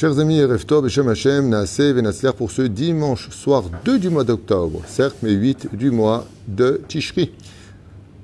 Chers 0.00 0.20
amis, 0.20 0.38
Ereftov 0.38 0.86
et 0.86 0.90
Shem 0.90 1.08
Hashem, 1.08 1.48
Naase 1.48 1.80
Venatzler 1.80 2.30
pour 2.32 2.52
ce 2.52 2.62
dimanche 2.62 3.30
soir 3.30 3.64
2 3.84 3.98
du 3.98 4.10
mois 4.10 4.22
d'octobre, 4.22 4.80
certes, 4.86 5.16
mais 5.24 5.32
8 5.32 5.74
du 5.74 5.90
mois 5.90 6.24
de 6.46 6.80
Tishri. 6.86 7.32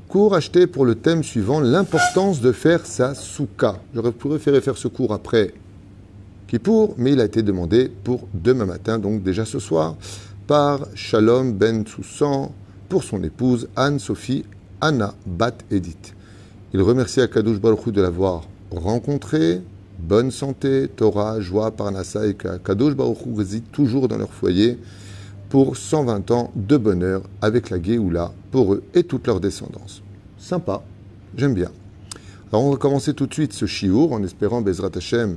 Cours 0.06 0.36
acheté 0.36 0.68
pour 0.68 0.84
le 0.84 0.94
thème 0.94 1.24
suivant, 1.24 1.58
l'importance 1.58 2.40
de 2.40 2.52
faire 2.52 2.86
sa 2.86 3.16
souka. 3.16 3.80
J'aurais 3.92 4.12
préféré 4.12 4.60
faire 4.60 4.76
ce 4.76 4.86
cours 4.86 5.12
après 5.12 5.52
Kippour, 6.46 6.94
mais 6.96 7.10
il 7.10 7.20
a 7.20 7.24
été 7.24 7.42
demandé 7.42 7.90
pour 8.04 8.28
demain 8.32 8.66
matin, 8.66 9.00
donc 9.00 9.24
déjà 9.24 9.44
ce 9.44 9.58
soir, 9.58 9.96
par 10.46 10.86
Shalom 10.94 11.54
Ben 11.54 11.84
Soussan 11.84 12.52
pour 12.88 13.02
son 13.02 13.20
épouse 13.24 13.66
Anne-Sophie 13.74 14.44
Anna 14.80 15.12
Bat 15.26 15.56
Edith. 15.72 16.14
Il 16.72 16.82
remercie 16.82 17.20
Akadosh 17.20 17.58
Baruch 17.58 17.88
de 17.88 18.00
l'avoir 18.00 18.44
rencontré, 18.70 19.60
bonne 20.04 20.30
santé, 20.30 20.88
Torah, 20.94 21.40
joie, 21.40 21.70
Parnassa 21.70 22.26
et 22.26 22.34
Kadosh 22.34 22.94
Baruch 22.94 23.18
Hu 23.26 23.60
toujours 23.72 24.06
dans 24.06 24.18
leur 24.18 24.32
foyer 24.32 24.78
pour 25.48 25.76
120 25.76 26.30
ans 26.30 26.52
de 26.54 26.76
bonheur 26.76 27.22
avec 27.40 27.70
la 27.70 27.82
Géoula 27.82 28.32
pour 28.50 28.74
eux 28.74 28.82
et 28.94 29.04
toute 29.04 29.26
leur 29.26 29.40
descendance. 29.40 30.02
Sympa, 30.36 30.82
j'aime 31.36 31.54
bien. 31.54 31.70
Alors 32.52 32.64
on 32.64 32.70
va 32.70 32.76
commencer 32.76 33.14
tout 33.14 33.26
de 33.26 33.32
suite 33.32 33.54
ce 33.54 33.64
chiour 33.64 34.12
en 34.12 34.22
espérant 34.22 34.60
Bezrat 34.60 34.90
Hashem 34.94 35.36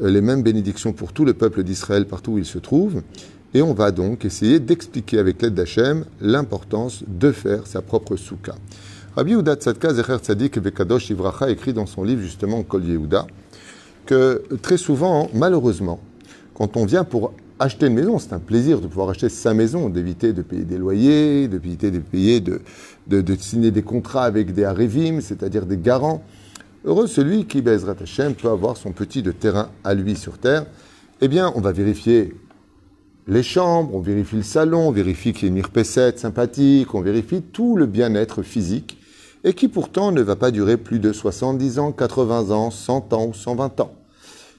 euh, 0.00 0.10
les 0.10 0.22
mêmes 0.22 0.42
bénédictions 0.42 0.92
pour 0.92 1.12
tout 1.12 1.26
le 1.26 1.34
peuple 1.34 1.62
d'Israël 1.62 2.06
partout 2.06 2.32
où 2.32 2.38
il 2.38 2.46
se 2.46 2.58
trouve. 2.58 3.02
Et 3.52 3.62
on 3.62 3.74
va 3.74 3.90
donc 3.90 4.24
essayer 4.24 4.58
d'expliquer 4.58 5.18
avec 5.18 5.42
l'aide 5.42 5.54
d'Hachem 5.54 6.04
l'importance 6.20 7.04
de 7.06 7.30
faire 7.30 7.66
sa 7.66 7.82
propre 7.82 8.16
soukha. 8.16 8.54
Rabbi 9.16 9.32
Yehuda 9.32 9.56
Tzadka 9.56 9.94
Zecher 9.94 10.18
Tzadik 10.18 10.58
Bekadosh 10.58 11.10
Ivracha 11.10 11.50
écrit 11.50 11.72
dans 11.72 11.86
son 11.86 12.04
livre 12.04 12.22
justement 12.22 12.62
Kol 12.62 12.84
Yehuda 12.84 13.26
que 14.08 14.42
très 14.62 14.78
souvent, 14.78 15.28
malheureusement, 15.34 16.00
quand 16.54 16.78
on 16.78 16.86
vient 16.86 17.04
pour 17.04 17.34
acheter 17.58 17.88
une 17.88 17.94
maison, 17.94 18.18
c'est 18.18 18.32
un 18.32 18.38
plaisir 18.38 18.80
de 18.80 18.86
pouvoir 18.86 19.10
acheter 19.10 19.28
sa 19.28 19.52
maison, 19.52 19.90
d'éviter 19.90 20.32
de 20.32 20.40
payer 20.40 20.64
des 20.64 20.78
loyers, 20.78 21.46
d'éviter 21.46 21.90
de 21.90 21.98
payer, 21.98 22.40
de, 22.40 22.60
signer 23.38 23.70
des 23.70 23.82
contrats 23.82 24.24
avec 24.24 24.54
des 24.54 24.64
arivim, 24.64 25.20
c'est-à-dire 25.20 25.66
des 25.66 25.76
garants. 25.76 26.22
Heureux 26.86 27.06
celui 27.06 27.44
qui, 27.44 27.60
Bezrat 27.60 27.96
Hashem, 28.00 28.34
peut 28.34 28.48
avoir 28.48 28.78
son 28.78 28.92
petit 28.92 29.22
de 29.22 29.30
terrain 29.30 29.68
à 29.84 29.92
lui 29.92 30.16
sur 30.16 30.38
terre. 30.38 30.64
Eh 31.20 31.28
bien, 31.28 31.52
on 31.54 31.60
va 31.60 31.72
vérifier 31.72 32.32
les 33.26 33.42
chambres, 33.42 33.94
on 33.94 34.00
vérifie 34.00 34.36
le 34.36 34.42
salon, 34.42 34.88
on 34.88 34.92
vérifie 34.92 35.34
qu'il 35.34 35.42
y 35.42 35.46
a 35.46 35.48
une 35.48 35.54
mirpessette 35.54 36.18
sympathique, 36.18 36.94
on 36.94 37.02
vérifie 37.02 37.42
tout 37.42 37.76
le 37.76 37.84
bien-être 37.84 38.42
physique 38.42 38.98
et 39.44 39.52
qui 39.52 39.68
pourtant 39.68 40.12
ne 40.12 40.22
va 40.22 40.34
pas 40.34 40.50
durer 40.50 40.78
plus 40.78 40.98
de 40.98 41.12
70 41.12 41.78
ans, 41.78 41.92
80 41.92 42.50
ans, 42.52 42.70
100 42.70 43.12
ans 43.12 43.26
ou 43.26 43.34
120 43.34 43.80
ans. 43.80 43.97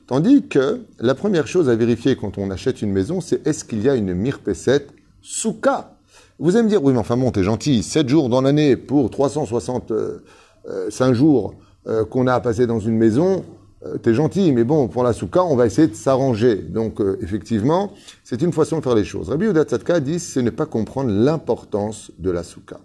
Tandis 0.09 0.47
que 0.47 0.81
la 0.97 1.13
première 1.13 1.45
chose 1.45 1.69
à 1.69 1.75
vérifier 1.75 2.15
quand 2.15 2.39
on 2.39 2.49
achète 2.49 2.81
une 2.81 2.91
maison, 2.91 3.21
c'est 3.21 3.45
est-ce 3.45 3.63
qu'il 3.63 3.83
y 3.83 3.89
a 3.89 3.93
une 3.93 4.15
mirpessette 4.15 4.89
souka? 5.21 5.99
Vous 6.39 6.55
allez 6.55 6.63
me 6.63 6.69
dire, 6.69 6.83
oui, 6.83 6.93
mais 6.93 6.99
enfin 6.99 7.15
bon, 7.15 7.29
t'es 7.29 7.43
gentil, 7.43 7.83
7 7.83 8.09
jours 8.09 8.27
dans 8.27 8.41
l'année 8.41 8.75
pour 8.75 9.11
365 9.11 9.91
euh, 9.91 10.19
euh, 10.67 11.13
jours 11.13 11.53
euh, 11.85 12.05
qu'on 12.05 12.25
a 12.25 12.33
à 12.33 12.39
passer 12.39 12.65
dans 12.65 12.79
une 12.79 12.97
maison, 12.97 13.45
t'es 14.01 14.15
gentil, 14.15 14.51
mais 14.51 14.63
bon, 14.63 14.87
pour 14.87 15.03
la 15.03 15.13
souka, 15.13 15.43
on 15.43 15.55
va 15.55 15.67
essayer 15.67 15.87
de 15.87 15.93
s'arranger. 15.93 16.55
Donc, 16.55 16.99
effectivement, 17.21 17.93
c'est 18.23 18.41
une 18.41 18.51
façon 18.51 18.79
de 18.79 18.83
faire 18.83 18.95
les 18.95 19.05
choses. 19.05 19.29
Rabbi 19.29 19.45
Udatsatka 19.45 19.99
dit, 19.99 20.19
ce 20.19 20.39
n'est 20.39 20.49
pas 20.49 20.65
comprendre 20.65 21.11
l'importance 21.11 22.11
de 22.17 22.31
la 22.31 22.41
souka. 22.41 22.79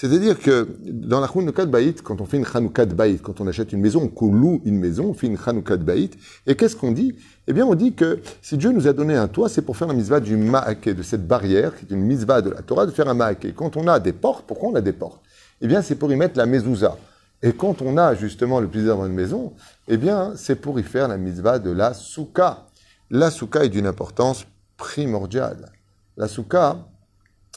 C'est-à-dire 0.00 0.38
que 0.38 0.66
dans 0.80 1.20
la 1.20 1.28
Chanukah 1.28 1.66
Baït, 1.66 2.00
quand 2.00 2.22
on 2.22 2.24
fait 2.24 2.38
une 2.38 2.46
Chanukah 2.46 2.86
Baït, 2.86 3.20
quand 3.20 3.38
on 3.42 3.46
achète 3.46 3.70
une 3.74 3.82
maison, 3.82 4.08
qu'on 4.08 4.32
loue 4.32 4.62
une 4.64 4.78
maison, 4.78 5.08
on 5.10 5.12
fait 5.12 5.26
une 5.26 5.36
Chanukah 5.36 5.76
Baït, 5.76 6.16
et 6.46 6.54
qu'est-ce 6.54 6.74
qu'on 6.74 6.92
dit? 6.92 7.16
Eh 7.46 7.52
bien, 7.52 7.66
on 7.66 7.74
dit 7.74 7.92
que 7.92 8.18
si 8.40 8.56
Dieu 8.56 8.70
nous 8.72 8.88
a 8.88 8.94
donné 8.94 9.14
un 9.14 9.28
toit, 9.28 9.50
c'est 9.50 9.60
pour 9.60 9.76
faire 9.76 9.88
la 9.88 9.92
mitzvah 9.92 10.20
du 10.20 10.38
ma'ake, 10.38 10.88
de 10.88 11.02
cette 11.02 11.28
barrière, 11.28 11.76
qui 11.76 11.84
est 11.84 11.94
une 11.94 12.00
mitzvah 12.00 12.40
de 12.40 12.48
la 12.48 12.62
Torah, 12.62 12.86
de 12.86 12.92
faire 12.92 13.10
un 13.10 13.14
ma'ake. 13.14 13.54
Quand 13.54 13.76
on 13.76 13.86
a 13.88 14.00
des 14.00 14.14
portes, 14.14 14.46
pourquoi 14.46 14.70
on 14.70 14.74
a 14.74 14.80
des 14.80 14.94
portes? 14.94 15.20
Eh 15.60 15.66
bien, 15.66 15.82
c'est 15.82 15.96
pour 15.96 16.10
y 16.10 16.16
mettre 16.16 16.38
la 16.38 16.46
mezouza. 16.46 16.96
Et 17.42 17.52
quand 17.52 17.82
on 17.82 17.98
a 17.98 18.14
justement 18.14 18.58
le 18.58 18.68
plaisir 18.68 18.92
d'avoir 18.92 19.06
une 19.06 19.12
maison, 19.12 19.52
eh 19.86 19.98
bien, 19.98 20.32
c'est 20.34 20.56
pour 20.56 20.80
y 20.80 20.82
faire 20.82 21.08
la 21.08 21.18
mitzvah 21.18 21.58
de 21.58 21.72
la 21.72 21.92
souka. 21.92 22.64
La 23.10 23.30
souka 23.30 23.64
est 23.64 23.68
d'une 23.68 23.86
importance 23.86 24.46
primordiale. 24.78 25.70
La 26.16 26.26
souka, 26.26 26.86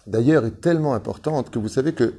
d'ailleurs, 0.05 0.43
est 0.43 0.59
tellement 0.59 0.93
importante 0.93 1.49
que 1.49 1.57
vous 1.57 1.69
savez 1.69 1.93
que 1.93 2.13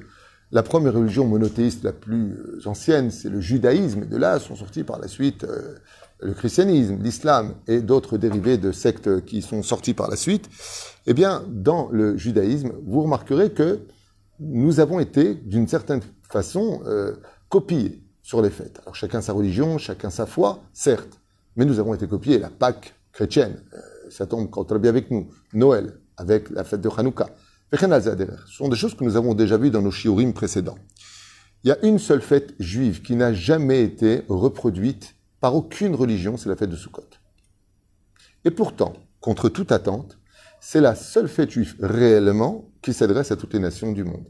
la 0.51 0.63
première 0.63 0.93
religion 0.93 1.25
monothéiste 1.25 1.83
la 1.83 1.91
plus 1.91 2.33
euh, 2.33 2.61
ancienne, 2.65 3.11
c'est 3.11 3.29
le 3.29 3.39
judaïsme, 3.39 4.03
et 4.03 4.05
de 4.05 4.17
là 4.17 4.39
sont 4.39 4.55
sortis 4.55 4.83
par 4.83 4.99
la 4.99 5.07
suite 5.07 5.43
euh, 5.43 5.75
le 6.19 6.33
christianisme, 6.33 6.97
l'islam 7.01 7.55
et 7.67 7.81
d'autres 7.81 8.17
dérivés 8.17 8.57
de 8.57 8.71
sectes 8.71 9.25
qui 9.25 9.41
sont 9.41 9.63
sortis 9.63 9.93
par 9.93 10.09
la 10.09 10.15
suite. 10.15 10.49
Eh 11.07 11.13
bien, 11.13 11.43
dans 11.49 11.89
le 11.91 12.17
judaïsme, 12.17 12.71
vous 12.85 13.01
remarquerez 13.01 13.51
que 13.51 13.81
nous 14.39 14.79
avons 14.79 14.99
été, 14.99 15.35
d'une 15.35 15.67
certaine 15.67 16.01
façon, 16.29 16.81
euh, 16.85 17.15
copiés 17.49 18.01
sur 18.21 18.41
les 18.41 18.49
fêtes. 18.49 18.79
Alors 18.83 18.95
chacun 18.95 19.21
sa 19.21 19.33
religion, 19.33 19.77
chacun 19.77 20.09
sa 20.09 20.25
foi, 20.25 20.61
certes, 20.73 21.19
mais 21.55 21.65
nous 21.65 21.79
avons 21.79 21.93
été 21.93 22.07
copiés. 22.07 22.39
La 22.39 22.49
Pâque 22.49 22.95
chrétienne, 23.11 23.61
ça 24.09 24.25
tombe 24.25 24.49
quand 24.49 24.63
très 24.65 24.79
bien 24.79 24.89
avec 24.89 25.11
nous. 25.11 25.27
Noël, 25.53 25.99
avec 26.17 26.49
la 26.49 26.63
fête 26.63 26.81
de 26.81 26.89
Hanouka. 26.89 27.29
Ce 27.73 28.57
sont 28.57 28.69
des 28.69 28.75
choses 28.75 28.95
que 28.95 29.03
nous 29.03 29.15
avons 29.15 29.33
déjà 29.33 29.57
vues 29.57 29.71
dans 29.71 29.81
nos 29.81 29.91
shiurim 29.91 30.33
précédents. 30.33 30.77
Il 31.63 31.69
y 31.69 31.71
a 31.71 31.83
une 31.83 31.99
seule 31.99 32.21
fête 32.21 32.53
juive 32.59 33.01
qui 33.01 33.15
n'a 33.15 33.33
jamais 33.33 33.83
été 33.83 34.23
reproduite 34.29 35.15
par 35.39 35.55
aucune 35.55 35.95
religion, 35.95 36.37
c'est 36.37 36.49
la 36.49 36.55
fête 36.55 36.69
de 36.69 36.75
Sukkot. 36.75 37.09
Et 38.45 38.51
pourtant, 38.51 38.93
contre 39.19 39.49
toute 39.49 39.71
attente, 39.71 40.19
c'est 40.59 40.81
la 40.81 40.95
seule 40.95 41.27
fête 41.27 41.51
juive 41.51 41.75
réellement 41.79 42.71
qui 42.81 42.93
s'adresse 42.93 43.31
à 43.31 43.35
toutes 43.35 43.53
les 43.53 43.59
nations 43.59 43.91
du 43.91 44.03
monde. 44.03 44.27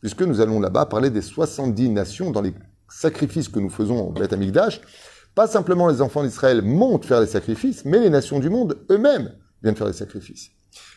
Puisque 0.00 0.22
nous 0.22 0.40
allons 0.40 0.60
là-bas 0.60 0.86
parler 0.86 1.10
des 1.10 1.22
70 1.22 1.90
nations 1.90 2.30
dans 2.30 2.42
les 2.42 2.54
sacrifices 2.88 3.48
que 3.48 3.60
nous 3.60 3.70
faisons 3.70 4.08
au 4.08 4.12
Beth 4.12 4.32
Amikdash. 4.32 4.80
Pas 5.34 5.46
simplement 5.46 5.88
les 5.88 6.02
enfants 6.02 6.22
d'Israël 6.22 6.62
montent 6.62 7.04
faire 7.04 7.20
les 7.20 7.26
sacrifices, 7.26 7.84
mais 7.84 8.00
les 8.00 8.10
nations 8.10 8.40
du 8.40 8.50
monde 8.50 8.78
eux-mêmes 8.90 9.32
viennent 9.62 9.76
faire 9.76 9.86
les 9.86 9.92
sacrifices. 9.92 10.50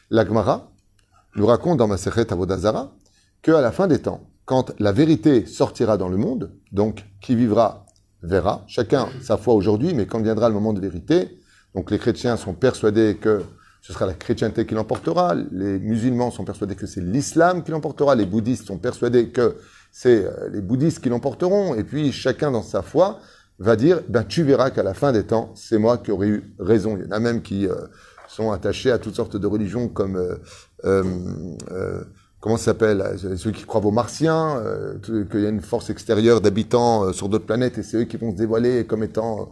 L'Agmara, 0.09 0.71
nous 1.35 1.45
raconte 1.45 1.77
dans 1.77 1.87
Masechet 1.87 2.31
Avodazara 2.31 2.93
qu'à 3.41 3.61
la 3.61 3.71
fin 3.71 3.87
des 3.87 3.99
temps, 3.99 4.29
quand 4.45 4.73
la 4.79 4.91
vérité 4.91 5.45
sortira 5.45 5.97
dans 5.97 6.09
le 6.09 6.17
monde, 6.17 6.51
donc 6.71 7.05
qui 7.21 7.35
vivra 7.35 7.85
verra, 8.21 8.63
chacun 8.67 9.07
sa 9.21 9.37
foi 9.37 9.53
aujourd'hui, 9.53 9.93
mais 9.93 10.05
quand 10.05 10.21
viendra 10.21 10.49
le 10.49 10.53
moment 10.53 10.73
de 10.73 10.81
vérité, 10.81 11.39
donc 11.73 11.89
les 11.89 11.97
chrétiens 11.97 12.37
sont 12.37 12.53
persuadés 12.53 13.17
que 13.19 13.41
ce 13.81 13.93
sera 13.93 14.05
la 14.05 14.13
chrétienté 14.13 14.65
qui 14.65 14.75
l'emportera, 14.75 15.33
les 15.33 15.79
musulmans 15.79 16.29
sont 16.29 16.43
persuadés 16.43 16.75
que 16.75 16.85
c'est 16.85 17.01
l'islam 17.01 17.63
qui 17.63 17.71
l'emportera, 17.71 18.13
les 18.13 18.25
bouddhistes 18.27 18.67
sont 18.67 18.77
persuadés 18.77 19.29
que 19.29 19.55
c'est 19.91 20.25
euh, 20.25 20.49
les 20.51 20.61
bouddhistes 20.61 20.99
qui 20.99 21.09
l'emporteront, 21.09 21.73
et 21.75 21.83
puis 21.83 22.11
chacun 22.11 22.51
dans 22.51 22.61
sa 22.61 22.81
foi 22.81 23.19
va 23.57 23.75
dire, 23.75 24.01
ben 24.07 24.23
tu 24.23 24.43
verras 24.43 24.69
qu'à 24.69 24.83
la 24.83 24.93
fin 24.93 25.11
des 25.11 25.23
temps, 25.23 25.51
c'est 25.55 25.77
moi 25.77 25.97
qui 25.97 26.11
aurais 26.11 26.27
eu 26.27 26.55
raison. 26.59 26.97
Il 26.97 27.05
y 27.05 27.07
en 27.07 27.11
a 27.11 27.19
même 27.19 27.41
qui 27.41 27.67
euh, 27.67 27.75
sont 28.31 28.51
attachés 28.51 28.91
à 28.91 28.97
toutes 28.97 29.15
sortes 29.15 29.35
de 29.35 29.47
religions 29.47 29.87
comme 29.89 30.15
euh, 30.15 30.35
euh, 30.85 31.03
euh, 31.71 32.01
comment 32.39 32.57
ça 32.57 32.65
s'appelle 32.65 33.03
Ceux 33.37 33.51
qui 33.51 33.63
croient 33.63 33.85
aux 33.85 33.91
martiens, 33.91 34.57
euh, 34.57 34.97
qu'il 35.29 35.41
y 35.41 35.45
a 35.45 35.49
une 35.49 35.61
force 35.61 35.89
extérieure 35.89 36.41
d'habitants 36.41 37.11
sur 37.13 37.29
d'autres 37.29 37.45
planètes 37.45 37.77
et 37.77 37.83
c'est 37.83 37.97
eux 37.97 38.03
qui 38.05 38.17
vont 38.17 38.31
se 38.31 38.37
dévoiler 38.37 38.85
comme 38.85 39.03
étant 39.03 39.51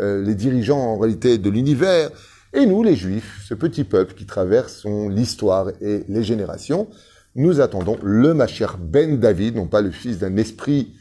les 0.00 0.34
dirigeants 0.34 0.80
en 0.80 0.98
réalité 0.98 1.38
de 1.38 1.48
l'univers. 1.48 2.10
Et 2.52 2.66
nous, 2.66 2.82
les 2.82 2.96
Juifs, 2.96 3.40
ce 3.46 3.54
petit 3.54 3.84
peuple 3.84 4.14
qui 4.14 4.26
traverse 4.26 4.84
l'histoire 5.08 5.68
et 5.80 6.04
les 6.08 6.24
générations, 6.24 6.88
nous 7.36 7.60
attendons 7.60 7.98
le 8.02 8.34
Mashiach 8.34 8.76
ben 8.78 9.20
David, 9.20 9.54
non 9.54 9.66
pas 9.66 9.82
le 9.82 9.92
fils 9.92 10.18
d'un 10.18 10.36
esprit 10.36 10.94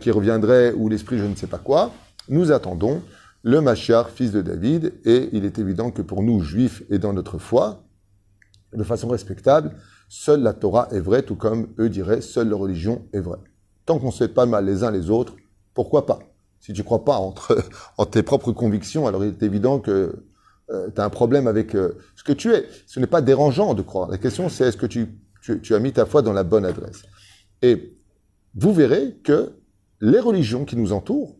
qui 0.00 0.10
reviendrait 0.10 0.72
ou 0.72 0.88
l'esprit 0.88 1.18
je 1.18 1.24
ne 1.24 1.36
sais 1.36 1.46
pas 1.46 1.58
quoi. 1.58 1.92
Nous 2.30 2.50
attendons 2.50 3.02
le 3.42 3.60
Mashiach, 3.60 4.08
fils 4.08 4.32
de 4.32 4.42
David, 4.42 4.94
et 5.04 5.30
il 5.32 5.44
est 5.44 5.58
évident 5.58 5.90
que 5.90 6.02
pour 6.02 6.22
nous, 6.22 6.40
Juifs, 6.40 6.82
et 6.90 6.98
dans 6.98 7.12
notre 7.12 7.38
foi, 7.38 7.84
de 8.72 8.82
façon 8.84 9.08
respectable, 9.08 9.74
seule 10.08 10.42
la 10.42 10.52
Torah 10.52 10.88
est 10.92 11.00
vraie, 11.00 11.22
tout 11.22 11.36
comme 11.36 11.68
eux 11.78 11.88
diraient, 11.88 12.20
seule 12.20 12.48
la 12.48 12.56
religion 12.56 13.06
est 13.12 13.20
vraie. 13.20 13.38
Tant 13.86 13.98
qu'on 13.98 14.08
ne 14.08 14.12
se 14.12 14.24
fait 14.24 14.28
pas 14.28 14.46
mal 14.46 14.66
les 14.66 14.84
uns 14.84 14.90
les 14.90 15.10
autres, 15.10 15.36
pourquoi 15.74 16.06
pas? 16.06 16.18
Si 16.60 16.72
tu 16.72 16.80
ne 16.80 16.84
crois 16.84 17.04
pas 17.04 17.16
entre, 17.16 17.56
en 17.98 18.06
tes 18.06 18.22
propres 18.22 18.52
convictions, 18.52 19.06
alors 19.06 19.24
il 19.24 19.30
est 19.30 19.42
évident 19.42 19.78
que 19.80 20.24
euh, 20.70 20.88
tu 20.94 21.00
as 21.00 21.04
un 21.04 21.10
problème 21.10 21.46
avec 21.46 21.74
euh, 21.74 21.96
ce 22.16 22.22
que 22.22 22.32
tu 22.32 22.52
es. 22.52 22.66
Ce 22.86 23.00
n'est 23.00 23.06
pas 23.06 23.22
dérangeant 23.22 23.74
de 23.74 23.82
croire. 23.82 24.08
La 24.08 24.18
question, 24.18 24.48
c'est 24.48 24.64
est-ce 24.68 24.76
que 24.76 24.86
tu, 24.86 25.08
as 25.74 25.78
mis 25.78 25.92
ta 25.92 26.06
foi 26.06 26.22
dans 26.22 26.32
la 26.32 26.44
bonne 26.44 26.64
adresse? 26.64 27.02
Et 27.62 27.96
vous 28.54 28.72
verrez 28.72 29.16
que 29.24 29.52
les 30.00 30.20
religions 30.20 30.64
qui 30.64 30.76
nous 30.76 30.92
entourent, 30.92 31.36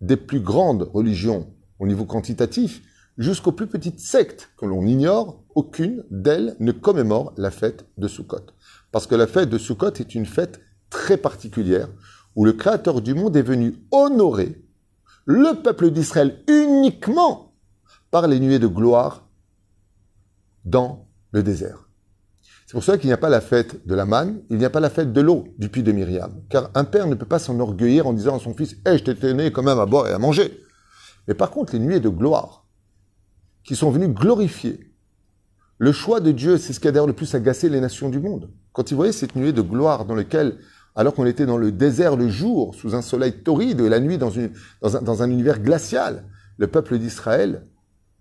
des 0.00 0.16
plus 0.16 0.40
grandes 0.40 0.88
religions 0.92 1.52
au 1.78 1.86
niveau 1.86 2.04
quantitatif, 2.04 2.82
jusqu'aux 3.18 3.52
plus 3.52 3.66
petites 3.66 4.00
sectes 4.00 4.50
que 4.56 4.66
l'on 4.66 4.86
ignore, 4.86 5.42
aucune 5.54 6.04
d'elles 6.10 6.56
ne 6.60 6.72
commémore 6.72 7.32
la 7.36 7.50
fête 7.50 7.86
de 7.96 8.08
Sukkot. 8.08 8.46
Parce 8.92 9.06
que 9.06 9.14
la 9.14 9.26
fête 9.26 9.50
de 9.50 9.58
Sukkot 9.58 9.94
est 9.94 10.14
une 10.14 10.26
fête 10.26 10.60
très 10.90 11.16
particulière 11.16 11.88
où 12.36 12.44
le 12.44 12.52
Créateur 12.52 13.00
du 13.00 13.14
monde 13.14 13.36
est 13.36 13.42
venu 13.42 13.76
honorer 13.90 14.62
le 15.26 15.62
peuple 15.62 15.90
d'Israël 15.90 16.42
uniquement 16.48 17.54
par 18.10 18.28
les 18.28 18.40
nuées 18.40 18.58
de 18.58 18.66
gloire 18.66 19.28
dans 20.64 21.08
le 21.32 21.42
désert. 21.42 21.83
C'est 22.74 22.78
pour 22.78 22.84
ça 22.92 22.98
qu'il 22.98 23.06
n'y 23.06 23.12
a 23.14 23.18
pas 23.18 23.28
la 23.28 23.40
fête 23.40 23.86
de 23.86 23.94
la 23.94 24.04
manne, 24.04 24.40
il 24.50 24.58
n'y 24.58 24.64
a 24.64 24.68
pas 24.68 24.80
la 24.80 24.90
fête 24.90 25.12
de 25.12 25.20
l'eau 25.20 25.44
du 25.58 25.68
puits 25.68 25.84
de 25.84 25.92
Myriam. 25.92 26.42
Car 26.50 26.72
un 26.74 26.82
père 26.82 27.06
ne 27.06 27.14
peut 27.14 27.24
pas 27.24 27.38
s'enorgueillir 27.38 28.08
en 28.08 28.12
disant 28.12 28.36
à 28.36 28.40
son 28.40 28.52
fils 28.52 28.72
Hé, 28.84 28.98
je 28.98 29.04
t'ai 29.04 29.14
donné 29.14 29.52
quand 29.52 29.62
même 29.62 29.78
à 29.78 29.86
boire 29.86 30.08
et 30.08 30.12
à 30.12 30.18
manger. 30.18 30.58
Mais 31.28 31.34
par 31.34 31.52
contre, 31.52 31.74
les 31.74 31.78
nuées 31.78 32.00
de 32.00 32.08
gloire, 32.08 32.66
qui 33.62 33.76
sont 33.76 33.92
venues 33.92 34.08
glorifier 34.08 34.92
le 35.78 35.92
choix 35.92 36.18
de 36.18 36.32
Dieu, 36.32 36.58
c'est 36.58 36.72
ce 36.72 36.80
qui 36.80 36.88
a 36.88 36.90
d'ailleurs 36.90 37.06
le 37.06 37.12
plus 37.12 37.32
agacé 37.36 37.68
les 37.68 37.80
nations 37.80 38.08
du 38.08 38.18
monde. 38.18 38.50
Quand 38.72 38.90
ils 38.90 38.96
voyaient 38.96 39.12
cette 39.12 39.36
nuée 39.36 39.52
de 39.52 39.62
gloire 39.62 40.04
dans 40.04 40.16
laquelle, 40.16 40.56
alors 40.96 41.14
qu'on 41.14 41.26
était 41.26 41.46
dans 41.46 41.58
le 41.58 41.70
désert 41.70 42.16
le 42.16 42.28
jour, 42.28 42.74
sous 42.74 42.96
un 42.96 43.02
soleil 43.02 43.34
torride, 43.44 43.82
et 43.82 43.88
la 43.88 44.00
nuit 44.00 44.18
dans, 44.18 44.32
un, 45.22 45.30
univers 45.30 45.60
glacial, 45.60 46.24
le 46.58 46.66
peuple 46.66 46.98
d'Israël 46.98 47.68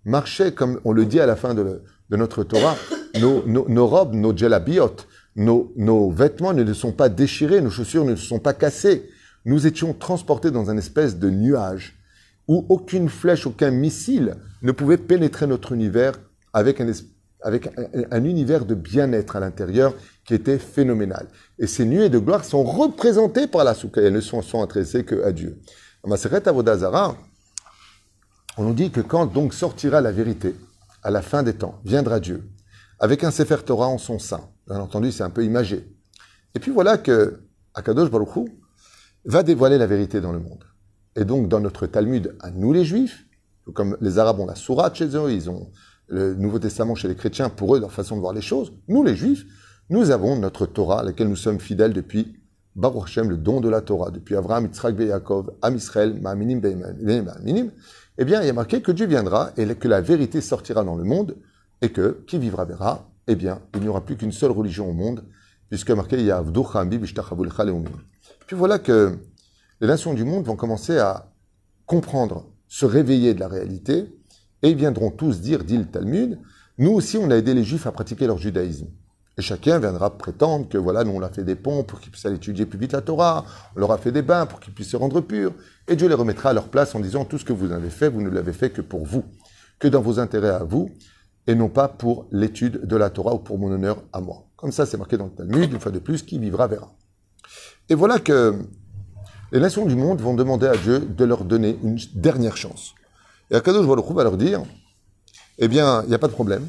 marchait, 0.05 0.53
comme 0.53 0.79
on 0.85 0.91
le 0.91 1.07
dit 1.07 1.19
à 1.19 1.25
la 1.25 1.35
fin 1.35 1.55
de 1.55 1.81
notre 2.11 2.43
Torah, 2.43 2.75
nos, 3.19 3.87
robes, 3.87 4.15
nos 4.15 4.35
djelabiot, 4.35 4.95
nos, 5.35 5.71
nos 5.75 6.11
vêtements 6.11 6.53
ne 6.53 6.73
sont 6.73 6.91
pas 6.91 7.09
déchirés, 7.09 7.61
nos 7.61 7.69
chaussures 7.69 8.05
ne 8.05 8.15
sont 8.15 8.39
pas 8.39 8.53
cassées. 8.53 9.09
Nous 9.45 9.67
étions 9.67 9.93
transportés 9.93 10.51
dans 10.51 10.69
un 10.69 10.77
espèce 10.77 11.17
de 11.17 11.29
nuage 11.29 11.95
où 12.47 12.65
aucune 12.69 13.09
flèche, 13.09 13.45
aucun 13.45 13.71
missile 13.71 14.35
ne 14.61 14.71
pouvait 14.71 14.97
pénétrer 14.97 15.47
notre 15.47 15.71
univers 15.71 16.13
avec 16.53 16.79
un, 16.79 18.23
univers 18.23 18.65
de 18.65 18.75
bien-être 18.75 19.35
à 19.35 19.39
l'intérieur 19.39 19.93
qui 20.25 20.33
était 20.33 20.59
phénoménal. 20.59 21.27
Et 21.59 21.67
ces 21.67 21.85
nuées 21.85 22.09
de 22.09 22.19
gloire 22.19 22.45
sont 22.45 22.63
représentées 22.63 23.47
par 23.47 23.63
la 23.63 23.73
soukha. 23.73 24.01
Elles 24.01 24.13
ne 24.13 24.21
sont, 24.21 24.41
sont 24.41 24.61
adressées 24.61 25.03
que 25.03 25.23
à 25.23 25.31
Dieu. 25.31 25.59
Dans 26.03 26.09
Maseret 26.09 26.47
Avodazara, 26.47 27.17
on 28.57 28.63
nous 28.63 28.73
dit 28.73 28.91
que 28.91 29.01
quand 29.01 29.25
donc 29.25 29.53
sortira 29.53 29.99
la 29.99 30.11
vérité, 30.11 30.55
à 31.01 31.11
la 31.11 31.21
fin 31.21 31.43
des 31.43 31.53
temps, 31.53 31.79
viendra 31.83 32.19
Dieu, 32.19 32.43
avec 33.03 33.25
un 33.25 33.31
Sefer 33.31 33.57
Torah 33.65 33.89
en 33.89 33.97
son 33.97 34.17
sein. 34.17 34.47
Bien 34.65 34.79
entendu, 34.79 35.11
c'est 35.11 35.23
un 35.23 35.29
peu 35.29 35.43
imagé. 35.43 35.85
Et 36.55 36.59
puis 36.59 36.71
voilà 36.71 36.97
que 36.97 37.41
Akadosh 37.73 38.09
Baruch 38.09 38.47
va 39.25 39.43
dévoiler 39.43 39.77
la 39.77 39.87
vérité 39.87 40.21
dans 40.21 40.31
le 40.31 40.39
monde. 40.39 40.63
Et 41.17 41.25
donc, 41.25 41.49
dans 41.49 41.59
notre 41.59 41.85
Talmud, 41.85 42.33
à 42.39 42.49
nous 42.49 42.71
les 42.71 42.85
Juifs, 42.85 43.25
comme 43.73 43.97
les 43.99 44.19
Arabes 44.19 44.39
ont 44.39 44.45
la 44.45 44.55
Sourate 44.55 44.95
chez 44.95 45.17
eux, 45.17 45.33
ils 45.33 45.49
ont 45.49 45.69
le 46.07 46.33
Nouveau 46.35 46.59
Testament 46.59 46.95
chez 46.95 47.09
les 47.09 47.15
chrétiens, 47.15 47.49
pour 47.49 47.75
eux, 47.75 47.81
leur 47.81 47.91
façon 47.91 48.15
de 48.15 48.21
voir 48.21 48.31
les 48.31 48.41
choses, 48.41 48.71
nous 48.87 49.03
les 49.03 49.17
Juifs, 49.17 49.45
nous 49.89 50.09
avons 50.11 50.37
notre 50.37 50.65
Torah, 50.65 51.01
à 51.01 51.03
laquelle 51.03 51.27
nous 51.27 51.35
sommes 51.35 51.59
fidèles 51.59 51.91
depuis 51.91 52.37
Baruch 52.77 53.17
le 53.17 53.35
don 53.35 53.59
de 53.59 53.67
la 53.67 53.81
Torah, 53.81 54.11
depuis 54.11 54.37
Abraham, 54.37 54.67
Yitzhak, 54.67 54.97
Yaakov, 54.97 55.51
Am 55.61 55.75
Israël, 55.75 56.17
Ma'aminim, 56.21 56.61
Ma'aminim. 56.61 57.69
Eh 58.17 58.23
bien, 58.23 58.41
il 58.41 58.47
y 58.47 58.49
a 58.49 58.53
marqué 58.53 58.81
que 58.81 58.93
Dieu 58.93 59.07
viendra 59.07 59.51
et 59.57 59.75
que 59.75 59.89
la 59.89 59.99
vérité 59.99 60.39
sortira 60.39 60.85
dans 60.85 60.95
le 60.95 61.03
monde 61.03 61.35
et 61.83 61.89
que 61.89 62.23
qui 62.25 62.39
vivra 62.39 62.65
verra. 62.65 63.07
Eh 63.27 63.35
bien, 63.35 63.59
il 63.75 63.81
n'y 63.81 63.87
aura 63.87 64.01
plus 64.01 64.15
qu'une 64.17 64.31
seule 64.31 64.51
religion 64.51 64.89
au 64.89 64.93
monde, 64.93 65.23
puisque 65.69 65.91
marqué 65.91 66.17
il 66.17 66.25
y 66.25 66.31
a 66.31 66.43
Puis 68.47 68.55
voilà 68.55 68.79
que 68.79 69.17
les 69.79 69.87
nations 69.87 70.13
du 70.13 70.23
monde 70.23 70.45
vont 70.45 70.55
commencer 70.55 70.97
à 70.97 71.31
comprendre, 71.85 72.47
se 72.67 72.85
réveiller 72.85 73.33
de 73.33 73.39
la 73.39 73.47
réalité, 73.47 74.17
et 74.61 74.69
ils 74.69 74.77
viendront 74.77 75.11
tous 75.11 75.41
dire, 75.41 75.63
dit 75.63 75.77
le 75.77 75.85
Talmud, 75.85 76.39
nous 76.77 76.91
aussi 76.91 77.17
on 77.17 77.29
a 77.29 77.35
aidé 77.35 77.53
les 77.53 77.63
Juifs 77.63 77.85
à 77.85 77.91
pratiquer 77.91 78.27
leur 78.27 78.37
judaïsme. 78.37 78.87
Et 79.37 79.41
chacun 79.41 79.79
viendra 79.79 80.17
prétendre 80.17 80.69
que 80.69 80.77
voilà, 80.77 81.03
nous 81.03 81.11
on 81.11 81.21
a 81.21 81.29
fait 81.29 81.43
des 81.43 81.55
ponts 81.55 81.83
pour 81.83 81.99
qu'ils 81.99 82.11
puissent 82.11 82.25
aller 82.25 82.35
étudier 82.35 82.65
plus 82.65 82.79
vite 82.79 82.93
la 82.93 83.01
Torah, 83.01 83.45
on 83.75 83.79
leur 83.79 83.91
a 83.91 83.97
fait 83.97 84.11
des 84.11 84.21
bains 84.21 84.45
pour 84.45 84.59
qu'ils 84.59 84.73
puissent 84.73 84.91
se 84.91 84.97
rendre 84.97 85.21
purs, 85.21 85.53
et 85.87 85.95
Dieu 85.95 86.07
les 86.07 86.13
remettra 86.13 86.51
à 86.51 86.53
leur 86.53 86.69
place 86.69 86.95
en 86.95 86.99
disant 86.99 87.25
tout 87.25 87.37
ce 87.37 87.45
que 87.45 87.53
vous 87.53 87.71
avez 87.71 87.89
fait, 87.89 88.09
vous 88.09 88.21
ne 88.21 88.29
l'avez 88.29 88.53
fait 88.53 88.69
que 88.69 88.81
pour 88.81 89.05
vous, 89.05 89.25
que 89.79 89.87
dans 89.87 90.01
vos 90.01 90.19
intérêts 90.19 90.49
à 90.49 90.63
vous, 90.63 90.91
et 91.47 91.55
non 91.55 91.69
pas 91.69 91.87
pour 91.87 92.27
l'étude 92.31 92.85
de 92.85 92.95
la 92.95 93.09
Torah 93.09 93.33
ou 93.33 93.39
pour 93.39 93.57
mon 93.57 93.71
honneur 93.71 94.03
à 94.13 94.21
moi. 94.21 94.45
Comme 94.55 94.71
ça, 94.71 94.85
c'est 94.85 94.97
marqué 94.97 95.17
dans 95.17 95.25
le 95.25 95.31
Talmud, 95.31 95.71
une 95.71 95.79
fois 95.79 95.91
de 95.91 95.99
plus, 95.99 96.23
qui 96.23 96.39
vivra 96.39 96.67
verra. 96.67 96.93
Et 97.89 97.95
voilà 97.95 98.19
que 98.19 98.57
les 99.51 99.59
nations 99.59 99.85
du 99.85 99.95
monde 99.95 100.21
vont 100.21 100.33
demander 100.33 100.67
à 100.67 100.77
Dieu 100.77 100.99
de 100.99 101.25
leur 101.25 101.43
donner 101.43 101.77
une 101.83 101.99
dernière 102.15 102.57
chance. 102.57 102.93
Et 103.51 103.55
Akadosh 103.55 103.85
Baruch 103.85 104.09
va 104.11 104.23
leur 104.23 104.37
dire, 104.37 104.63
eh 105.57 105.67
bien, 105.67 106.01
il 106.03 106.09
n'y 106.09 106.15
a 106.15 106.19
pas 106.19 106.27
de 106.27 106.33
problème, 106.33 106.65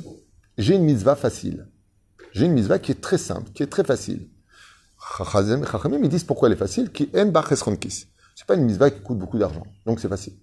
j'ai 0.59 0.75
une 0.75 0.85
mitzvah 0.85 1.17
facile. 1.17 1.69
J'ai 2.33 2.47
une 2.47 2.53
mitzvah 2.53 2.79
qui 2.79 2.91
est 2.91 3.01
très 3.01 3.19
simple, 3.19 3.51
qui 3.53 3.63
est 3.63 3.69
très 3.69 3.85
facile. 3.85 4.29
Chachamim, 5.17 6.01
ils 6.03 6.09
disent 6.09 6.25
pourquoi 6.25 6.49
elle 6.49 6.55
est 6.55 6.59
facile, 6.59 6.91
qui 6.91 7.09
aime 7.13 7.33
kis. 7.81 8.07
C'est 8.35 8.47
pas 8.47 8.55
une 8.55 8.65
mitzvah 8.65 8.91
qui 8.91 9.01
coûte 9.01 9.19
beaucoup 9.19 9.39
d'argent, 9.39 9.65
donc 9.87 10.01
c'est 10.01 10.09
facile. 10.09 10.35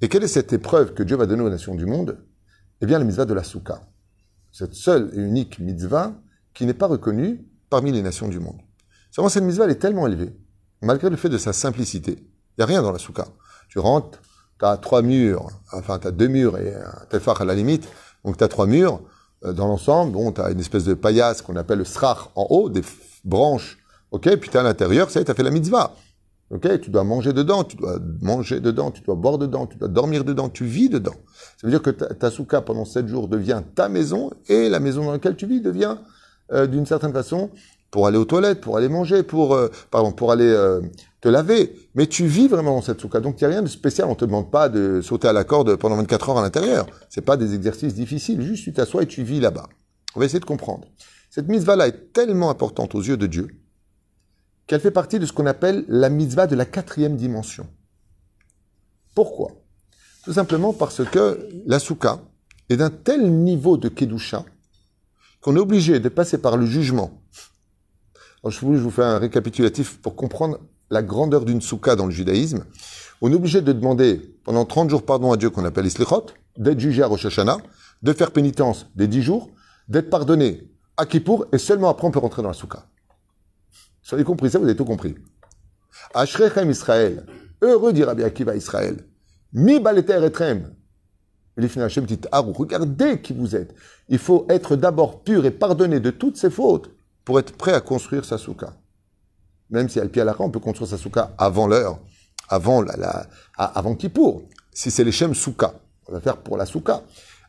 Et 0.00 0.08
quelle 0.08 0.22
est 0.22 0.28
cette 0.28 0.52
épreuve 0.52 0.94
que 0.94 1.02
Dieu 1.02 1.16
va 1.16 1.26
donner 1.26 1.42
aux 1.42 1.50
nations 1.50 1.74
du 1.74 1.86
monde? 1.86 2.18
Eh 2.80 2.86
bien, 2.86 2.98
la 2.98 3.04
mitzvah 3.04 3.24
de 3.24 3.34
la 3.34 3.42
souka. 3.42 3.82
Cette 4.52 4.74
seule 4.74 5.10
et 5.14 5.18
unique 5.18 5.58
mitzvah 5.58 6.12
qui 6.54 6.66
n'est 6.66 6.74
pas 6.74 6.86
reconnue 6.86 7.46
parmi 7.70 7.92
les 7.92 8.02
nations 8.02 8.28
du 8.28 8.38
monde. 8.38 8.60
Seulement, 9.10 9.28
cette 9.28 9.44
mitzvah, 9.44 9.64
elle 9.64 9.70
est 9.70 9.76
tellement 9.76 10.06
élevée, 10.06 10.36
malgré 10.82 11.08
le 11.10 11.16
fait 11.16 11.28
de 11.28 11.38
sa 11.38 11.52
simplicité. 11.52 12.18
Il 12.18 12.60
n'y 12.60 12.64
a 12.64 12.66
rien 12.66 12.82
dans 12.82 12.92
la 12.92 12.98
souka. 12.98 13.26
Tu 13.68 13.78
rentres, 13.78 14.20
tu 14.58 14.64
as 14.64 14.76
trois 14.76 15.02
murs, 15.02 15.48
enfin, 15.72 15.98
tu 15.98 16.06
as 16.06 16.10
deux 16.10 16.28
murs 16.28 16.58
et 16.58 16.74
un 16.74 17.06
tefar 17.10 17.40
à 17.40 17.44
la 17.44 17.54
limite, 17.54 17.88
donc 18.24 18.36
tu 18.36 18.44
as 18.44 18.48
trois 18.48 18.66
murs. 18.66 19.00
Euh, 19.44 19.52
dans 19.52 19.66
l'ensemble, 19.66 20.12
bon, 20.12 20.32
tu 20.32 20.40
as 20.40 20.50
une 20.50 20.60
espèce 20.60 20.84
de 20.84 20.94
paillasse 20.94 21.42
qu'on 21.42 21.56
appelle 21.56 21.78
le 21.78 21.84
srach 21.84 22.30
en 22.34 22.46
haut, 22.50 22.68
des 22.68 22.82
branches, 23.24 23.78
ok, 24.10 24.36
puis 24.36 24.50
tu 24.50 24.56
à 24.56 24.62
l'intérieur, 24.62 25.10
ça 25.10 25.20
y 25.20 25.22
est, 25.22 25.24
tu 25.24 25.30
as 25.30 25.34
fait 25.34 25.42
la 25.42 25.50
mitzvah. 25.50 25.94
Ok, 26.50 26.80
tu 26.80 26.90
dois 26.90 27.02
manger 27.02 27.32
dedans, 27.32 27.64
tu 27.64 27.76
dois 27.76 27.98
manger 28.22 28.60
dedans, 28.60 28.92
tu 28.92 29.02
dois 29.02 29.16
boire 29.16 29.36
dedans, 29.36 29.66
tu 29.66 29.76
dois 29.78 29.88
dormir 29.88 30.24
dedans, 30.24 30.48
tu 30.48 30.64
vis 30.64 30.88
dedans. 30.88 31.14
Ça 31.56 31.66
veut 31.66 31.70
dire 31.70 31.82
que 31.82 31.90
ta, 31.90 32.14
ta 32.14 32.30
souka 32.30 32.60
pendant 32.60 32.84
sept 32.84 33.08
jours 33.08 33.26
devient 33.26 33.62
ta 33.74 33.88
maison 33.88 34.30
et 34.48 34.68
la 34.68 34.78
maison 34.78 35.04
dans 35.04 35.12
laquelle 35.12 35.34
tu 35.34 35.46
vis 35.46 35.60
devient, 35.60 35.96
euh, 36.52 36.68
d'une 36.68 36.86
certaine 36.86 37.12
façon, 37.12 37.50
pour 37.90 38.06
aller 38.06 38.18
aux 38.18 38.24
toilettes, 38.24 38.60
pour 38.60 38.76
aller 38.76 38.88
manger, 38.88 39.24
pour, 39.24 39.54
euh, 39.54 39.68
pardon, 39.90 40.12
pour 40.12 40.30
aller 40.30 40.46
euh, 40.48 40.80
te 41.20 41.28
laver. 41.28 41.74
Mais 41.96 42.06
tu 42.06 42.26
vis 42.26 42.46
vraiment 42.46 42.76
dans 42.76 42.82
cette 42.82 43.00
souka. 43.00 43.18
Donc 43.18 43.40
il 43.40 43.44
n'y 43.44 43.46
a 43.46 43.56
rien 43.56 43.62
de 43.62 43.68
spécial. 43.68 44.06
On 44.08 44.14
te 44.14 44.24
demande 44.24 44.50
pas 44.50 44.68
de 44.68 45.00
sauter 45.00 45.26
à 45.26 45.32
la 45.32 45.42
corde 45.42 45.74
pendant 45.74 45.96
24 45.96 46.30
heures 46.30 46.38
à 46.38 46.42
l'intérieur. 46.42 46.86
C'est 47.08 47.24
pas 47.24 47.36
des 47.36 47.54
exercices 47.54 47.94
difficiles. 47.94 48.40
Juste 48.42 48.62
tu 48.62 48.72
t'assois 48.72 49.02
et 49.02 49.06
tu 49.06 49.24
vis 49.24 49.40
là-bas. 49.40 49.68
On 50.14 50.20
va 50.20 50.26
essayer 50.26 50.40
de 50.40 50.44
comprendre. 50.44 50.86
Cette 51.30 51.48
mitzvah-là 51.48 51.88
est 51.88 52.12
tellement 52.12 52.50
importante 52.50 52.94
aux 52.94 53.02
yeux 53.02 53.16
de 53.16 53.26
Dieu 53.26 53.48
qu'elle 54.66 54.80
fait 54.80 54.90
partie 54.90 55.18
de 55.18 55.26
ce 55.26 55.32
qu'on 55.32 55.46
appelle 55.46 55.84
la 55.88 56.08
mitzvah 56.08 56.46
de 56.46 56.56
la 56.56 56.64
quatrième 56.64 57.16
dimension. 57.16 57.66
Pourquoi? 59.14 59.52
Tout 60.24 60.32
simplement 60.32 60.72
parce 60.72 61.04
que 61.04 61.48
la 61.66 61.78
souka 61.78 62.20
est 62.68 62.76
d'un 62.76 62.90
tel 62.90 63.32
niveau 63.32 63.76
de 63.76 63.88
kedusha 63.88 64.44
qu'on 65.40 65.56
est 65.56 65.60
obligé 65.60 66.00
de 66.00 66.08
passer 66.08 66.38
par 66.38 66.56
le 66.56 66.66
jugement 66.66 67.22
alors, 68.46 68.52
je 68.52 68.64
vous 68.64 68.90
fais 68.92 69.02
un 69.02 69.18
récapitulatif 69.18 70.00
pour 70.00 70.14
comprendre 70.14 70.60
la 70.90 71.02
grandeur 71.02 71.44
d'une 71.44 71.60
souka 71.60 71.96
dans 71.96 72.06
le 72.06 72.12
judaïsme. 72.12 72.64
On 73.20 73.32
est 73.32 73.34
obligé 73.34 73.60
de 73.60 73.72
demander 73.72 74.36
pendant 74.44 74.64
30 74.64 74.88
jours 74.88 75.04
pardon 75.04 75.32
à 75.32 75.36
Dieu 75.36 75.50
qu'on 75.50 75.64
appelle 75.64 75.86
Islichot, 75.86 76.26
d'être 76.56 76.78
jugé 76.78 77.02
à 77.02 77.08
Rosh 77.08 77.26
Hashanah, 77.26 77.58
de 78.04 78.12
faire 78.12 78.30
pénitence 78.30 78.86
des 78.94 79.08
10 79.08 79.22
jours, 79.22 79.50
d'être 79.88 80.10
pardonné 80.10 80.70
à 80.96 81.06
Kippour, 81.06 81.46
et 81.52 81.58
seulement 81.58 81.88
après 81.88 82.06
on 82.06 82.12
peut 82.12 82.20
rentrer 82.20 82.42
dans 82.42 82.48
la 82.48 82.54
souka. 82.54 82.86
Vous 84.08 84.14
avez 84.14 84.24
compris 84.24 84.50
ça, 84.50 84.58
vous 84.58 84.64
avez 84.64 84.76
tout 84.76 84.84
compris. 84.84 85.14
Ashrechem 86.14 86.70
Israël, 86.70 87.26
heureux 87.62 87.92
dit 87.92 88.04
Rabbi 88.04 88.22
Akiva 88.22 88.54
Israël, 88.54 89.04
mi 89.52 89.80
baleter 89.80 90.22
etrem, 90.24 90.72
regardez 91.56 93.20
qui 93.20 93.32
vous 93.32 93.56
êtes. 93.56 93.74
Il 94.08 94.18
faut 94.18 94.46
être 94.48 94.76
d'abord 94.76 95.22
pur 95.22 95.44
et 95.46 95.50
pardonné 95.50 96.00
de 96.00 96.10
toutes 96.10 96.36
ses 96.36 96.50
fautes 96.50 96.90
pour 97.24 97.38
être 97.38 97.56
prêt 97.56 97.72
à 97.72 97.80
construire 97.80 98.24
sa 98.24 98.38
souka. 98.38 98.74
Même 99.70 99.88
si 99.88 99.98
à 99.98 100.04
la 100.04 100.40
on 100.40 100.50
peut 100.50 100.60
construire 100.60 100.88
sa 100.88 100.98
souka 100.98 101.34
avant 101.38 101.66
l'heure, 101.66 101.98
avant 102.48 102.82
la, 102.82 102.96
la, 102.96 103.26
avant. 103.56 103.96
Si 104.72 104.90
c'est 104.90 105.02
les 105.02 105.12
Shem 105.12 105.34
souka, 105.34 105.74
on 106.06 106.12
va 106.12 106.20
faire 106.20 106.36
pour 106.36 106.56
la 106.56 106.66
souka. 106.66 107.02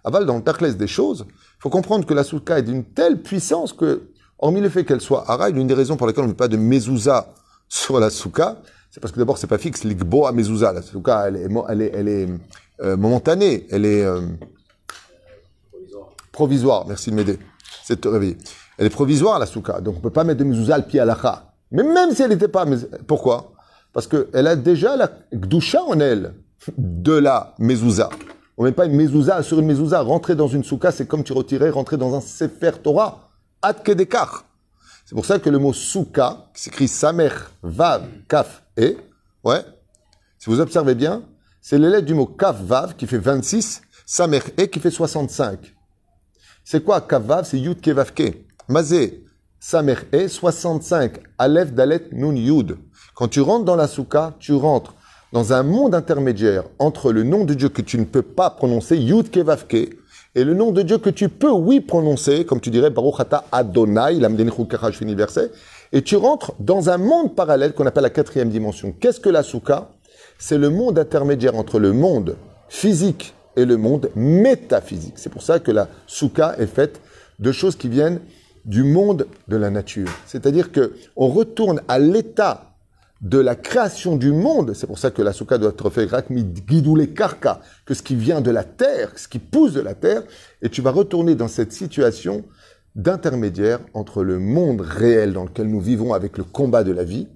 Aval, 0.04 0.26
dans 0.26 0.38
le 0.38 0.44
taclès 0.44 0.76
des 0.78 0.88
choses, 0.88 1.26
il 1.28 1.62
faut 1.62 1.70
comprendre 1.70 2.06
que 2.06 2.14
la 2.14 2.24
souka 2.24 2.58
est 2.58 2.64
d'une 2.64 2.86
telle 2.86 3.22
puissance 3.22 3.74
que, 3.74 4.10
hormis 4.39 4.62
le 4.62 4.70
fait 4.70 4.86
qu'elle 4.86 5.01
soit 5.01 5.29
araï, 5.29 5.53
l'une 5.53 5.67
des 5.67 5.74
raisons 5.74 5.98
pour 5.98 6.08
lesquelles 6.08 6.24
on 6.24 6.27
ne 6.27 6.32
met 6.32 6.38
pas 6.38 6.48
de 6.48 6.58
mezouza 6.58 7.34
sur 7.67 8.00
la 8.00 8.10
souka, 8.10 8.58
c'est 8.91 9.00
parce 9.00 9.12
que 9.12 9.20
d'abord 9.20 9.38
c'est 9.38 9.48
pas 9.48 9.58
fixe, 9.58 9.84
l'igbo 9.84 10.25
à 10.25 10.32
mezouza. 10.32 10.72
La 10.72 10.82
souka, 10.82 11.27
elle 11.27 11.36
est, 11.36 11.50
elle 11.70 11.82
est, 11.82 11.91
elle 11.94 12.08
est 12.08 12.27
euh, 12.82 12.98
momentanée, 12.98 13.67
elle 13.72 13.86
est 13.86 14.03
euh, 14.03 14.22
provisoire. 15.72 16.10
provisoire. 16.32 16.86
Merci 16.88 17.12
de 17.12 17.15
m'aider. 17.15 17.39
C'est 17.84 17.96
de 17.96 18.01
te 18.01 18.08
réveiller. 18.08 18.38
Elle 18.77 18.86
est 18.86 18.91
provisoire, 18.91 19.39
la 19.39 19.46
souka. 19.46 19.82
Donc, 19.82 19.96
on 19.98 20.00
peut 20.00 20.10
pas 20.10 20.24
mettre 20.24 20.39
de 20.39 20.44
mezouza 20.44 20.77
le 20.77 20.84
pied 20.84 21.00
à 21.00 21.06
la 21.06 21.17
Mais 21.72 21.84
même 21.84 22.13
si 22.13 22.22
elle 22.22 22.29
n'était 22.29 22.48
pas, 22.48 22.65
pourquoi? 23.08 23.53
Parce 23.94 24.08
qu'elle 24.08 24.48
a 24.48 24.56
déjà 24.56 24.96
la 24.96 25.10
gdoucha 25.34 25.82
en 25.84 26.00
elle 26.00 26.34
de 26.77 27.13
la 27.13 27.56
mezouza. 27.58 28.10
On 28.58 28.63
met 28.63 28.72
pas 28.72 28.86
une 28.86 28.96
mezouza 28.96 29.41
sur 29.41 29.60
une 29.60 29.65
mezouza. 29.65 30.01
Rentrer 30.01 30.36
dans 30.36 30.48
une 30.48 30.63
souka, 30.63 30.91
c'est 30.91 31.08
comme 31.08 31.24
tu 31.24 31.34
retirais 31.34 31.70
rentrer 31.70 31.98
dans 31.98 32.15
un 32.15 32.22
sefer 32.22 32.72
Torah. 32.84 33.26
Kedekar. 33.84 34.46
C'est 35.06 35.16
pour 35.16 35.26
ça 35.26 35.40
que 35.40 35.50
le 35.50 35.58
mot 35.58 35.74
souka, 35.74 36.50
qui 36.54 36.64
s'écrit 36.64 36.88
samer, 36.88 37.30
vav, 37.64 38.08
kaf, 38.28 38.64
et, 38.76 38.98
ouais, 39.44 39.64
si 40.38 40.50
vous 40.50 40.60
observez 40.60 40.96
bien, 40.96 41.24
c'est 41.62 41.78
lettres 41.78 42.06
du 42.06 42.14
mot 42.14 42.26
kaf, 42.26 42.62
vav, 42.62 42.96
qui 42.96 43.08
fait 43.08 43.18
26, 43.18 43.82
Samer 44.10 44.40
E 44.58 44.68
qui 44.68 44.80
fait 44.80 44.90
65. 44.90 45.76
C'est 46.64 46.82
quoi 46.82 47.02
Kavav 47.02 47.44
C'est 47.44 47.60
Yud 47.60 47.82
Kevavke. 47.82 48.46
Mazé, 48.70 49.26
Samer 49.60 49.98
E, 50.14 50.30
65. 50.30 51.20
Aleph 51.38 51.74
Dalet 51.74 52.08
Nun 52.14 52.38
Yud. 52.38 52.78
Quand 53.16 53.28
tu 53.28 53.42
rentres 53.42 53.66
dans 53.66 53.76
la 53.76 53.90
souka, 53.90 54.34
tu 54.40 54.54
rentres 54.54 54.96
dans 55.34 55.52
un 55.52 55.62
monde 55.64 55.94
intermédiaire 55.94 56.64
entre 56.80 57.12
le 57.12 57.24
nom 57.24 57.44
de 57.44 57.54
Dieu 57.54 57.68
que 57.68 57.82
tu 57.82 57.98
ne 57.98 58.06
peux 58.06 58.22
pas 58.22 58.50
prononcer, 58.50 58.96
Yud 58.96 59.30
Kevavke, 59.30 59.97
et 60.38 60.44
le 60.44 60.53
nom 60.53 60.72
de 60.72 60.84
Dieu 60.84 61.00
que 61.00 61.10
tu 61.10 61.29
peux, 61.29 61.50
oui, 61.50 61.82
prononcer, 61.82 62.46
comme 62.46 62.62
tu 62.62 62.70
dirais, 62.70 62.91
Baruch 62.91 63.20
Ata 63.20 63.46
Adonai, 63.51 64.20
verset, 65.15 65.50
et 65.91 66.03
tu 66.03 66.15
rentres 66.15 66.53
dans 66.60 66.91
un 66.91 67.00
monde 67.00 67.36
parallèle 67.36 67.74
qu'on 67.74 67.88
appelle 67.88 68.03
la 68.03 68.12
quatrième 68.12 68.50
dimension. 68.50 68.94
Qu'est-ce 69.00 69.20
que 69.20 69.29
la 69.29 69.41
souka? 69.41 69.89
C'est 70.38 70.60
le 70.60 70.70
monde 70.70 71.00
intermédiaire 71.00 71.56
entre 71.56 71.79
le 71.79 71.91
monde 71.91 72.36
physique 72.70 73.34
et 73.56 73.65
le 73.65 73.77
monde 73.77 74.12
métaphysique. 74.15 75.15
C'est 75.15 75.32
pour 75.32 75.41
ça 75.41 75.58
que 75.58 75.72
la 75.72 75.88
souka 76.06 76.53
est 76.60 76.67
faite 76.67 77.01
de 77.39 77.51
choses 77.51 77.75
qui 77.75 77.89
viennent 77.89 78.20
du 78.63 78.84
monde 78.84 79.25
de 79.48 79.58
la 79.58 79.72
nature. 79.72 80.10
C'est-à-dire 80.27 80.72
que 80.72 80.94
on 81.15 81.29
retourne 81.29 81.82
à 81.88 81.98
l'état 81.98 82.66
de 83.21 83.39
la 83.39 83.55
création 83.55 84.15
du 84.15 84.31
monde, 84.31 84.74
c'est 84.74 84.88
pour 84.88 85.00
ça 85.00 85.09
que 85.12 85.21
la 85.21 85.33
souka 85.33 85.57
doit 85.57 85.71
être 85.71 85.89
faite 85.89 86.12
les 86.29 87.07
karka, 87.09 87.62
que 87.86 87.93
ce 87.93 88.03
qui 88.03 88.15
vient 88.15 88.41
de 88.41 88.51
la 88.51 88.63
terre, 88.63 89.12
ce 89.15 89.27
qui 89.27 89.39
pousse 89.39 89.74
de 89.74 89.81
la 89.81 89.95
terre, 89.95 90.24
et 90.62 90.69
tu 90.69 90.81
vas 90.81 90.91
retourner 90.91 91.36
dans 91.36 91.47
cette 91.47 91.74
situation 91.74 92.43
d'intermédiaire 92.95 93.79
entre 93.93 94.24
le 94.24 94.39
monde 94.39 94.81
réel 94.81 95.33
dans 95.33 95.45
lequel 95.45 95.67
nous 95.67 95.79
vivons 95.79 96.13
avec 96.13 96.38
le 96.38 96.43
combat 96.43 96.83
de 96.83 96.91
la 96.91 97.03
vie 97.03 97.27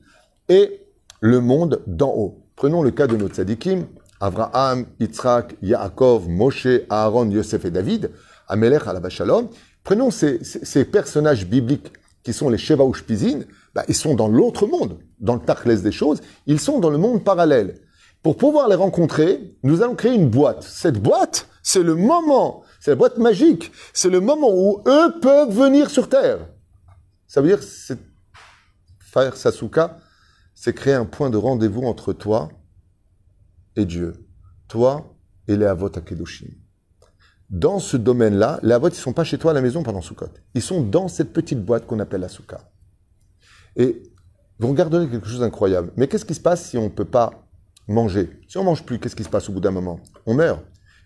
et 0.49 0.81
le 1.19 1.39
monde 1.39 1.81
d'en 1.87 2.09
haut. 2.09 2.39
Prenons 2.55 2.83
le 2.83 2.91
cas 2.91 3.07
de 3.07 3.15
nos 3.15 3.27
tzadikim, 3.27 3.85
Abraham, 4.19 4.85
Yitzhak, 4.99 5.55
Yaakov, 5.61 6.29
Moshe, 6.29 6.67
Aaron, 6.89 7.29
Yosef 7.29 7.65
et 7.65 7.71
David, 7.71 8.11
Amelech, 8.47 8.85
Alabashalom. 8.85 9.49
Prenons 9.83 10.11
ces, 10.11 10.43
ces, 10.43 10.85
personnages 10.85 11.47
bibliques 11.47 11.91
qui 12.23 12.33
sont 12.33 12.49
les 12.49 12.59
Sheva 12.59 12.83
Pizin, 13.05 13.41
bah, 13.73 13.83
ils 13.87 13.95
sont 13.95 14.15
dans 14.15 14.27
l'autre 14.27 14.67
monde, 14.67 14.99
dans 15.19 15.35
le 15.35 15.41
Tachles 15.41 15.81
des 15.81 15.91
choses, 15.91 16.21
ils 16.45 16.59
sont 16.59 16.79
dans 16.79 16.89
le 16.89 16.97
monde 16.97 17.23
parallèle. 17.23 17.79
Pour 18.21 18.37
pouvoir 18.37 18.67
les 18.67 18.75
rencontrer, 18.75 19.57
nous 19.63 19.81
allons 19.81 19.95
créer 19.95 20.13
une 20.13 20.29
boîte. 20.29 20.63
Cette 20.63 21.01
boîte, 21.01 21.47
c'est 21.63 21.83
le 21.83 21.95
moment, 21.95 22.63
c'est 22.79 22.91
la 22.91 22.95
boîte 22.95 23.17
magique, 23.17 23.71
c'est 23.93 24.09
le 24.09 24.19
moment 24.19 24.51
où 24.51 24.83
eux 24.87 25.19
peuvent 25.21 25.55
venir 25.55 25.89
sur 25.89 26.09
Terre. 26.09 26.47
Ça 27.27 27.41
veut 27.41 27.47
dire, 27.47 27.63
c'est 27.63 27.97
faire 28.99 29.35
Sasuka, 29.35 29.97
c'est 30.53 30.73
créer 30.73 30.93
un 30.93 31.05
point 31.05 31.29
de 31.29 31.37
rendez-vous 31.37 31.83
entre 31.83 32.13
toi 32.13 32.49
et 33.75 33.85
Dieu. 33.85 34.13
Toi 34.67 35.15
et 35.47 35.55
les 35.55 35.65
Avot 35.65 35.87
Akedoshim. 35.87 36.49
Dans 37.49 37.79
ce 37.79 37.97
domaine-là, 37.97 38.59
les 38.63 38.73
Avot, 38.73 38.89
ils 38.89 38.95
sont 38.95 39.13
pas 39.13 39.23
chez 39.23 39.37
toi 39.37 39.51
à 39.51 39.53
la 39.53 39.61
maison 39.61 39.83
pendant 39.83 40.01
Sukkot. 40.01 40.29
Ils 40.53 40.61
sont 40.61 40.81
dans 40.81 41.07
cette 41.07 41.33
petite 41.33 41.63
boîte 41.63 41.85
qu'on 41.85 41.99
appelle 41.99 42.21
la 42.21 42.29
Souka. 42.29 42.70
Et 43.75 44.03
vous 44.59 44.67
regardez 44.67 45.07
quelque 45.07 45.27
chose 45.27 45.39
d'incroyable. 45.39 45.91
Mais 45.97 46.07
qu'est-ce 46.07 46.25
qui 46.25 46.35
se 46.35 46.41
passe 46.41 46.69
si 46.69 46.77
on 46.77 46.85
ne 46.85 46.89
peut 46.89 47.05
pas 47.05 47.31
manger? 47.87 48.29
Si 48.47 48.57
on 48.57 48.63
mange 48.63 48.83
plus, 48.83 48.99
qu'est-ce 48.99 49.15
qui 49.15 49.23
se 49.23 49.29
passe 49.29 49.49
au 49.49 49.53
bout 49.53 49.59
d'un 49.59 49.71
moment? 49.71 49.99
On 50.25 50.33
meurt. 50.33 50.61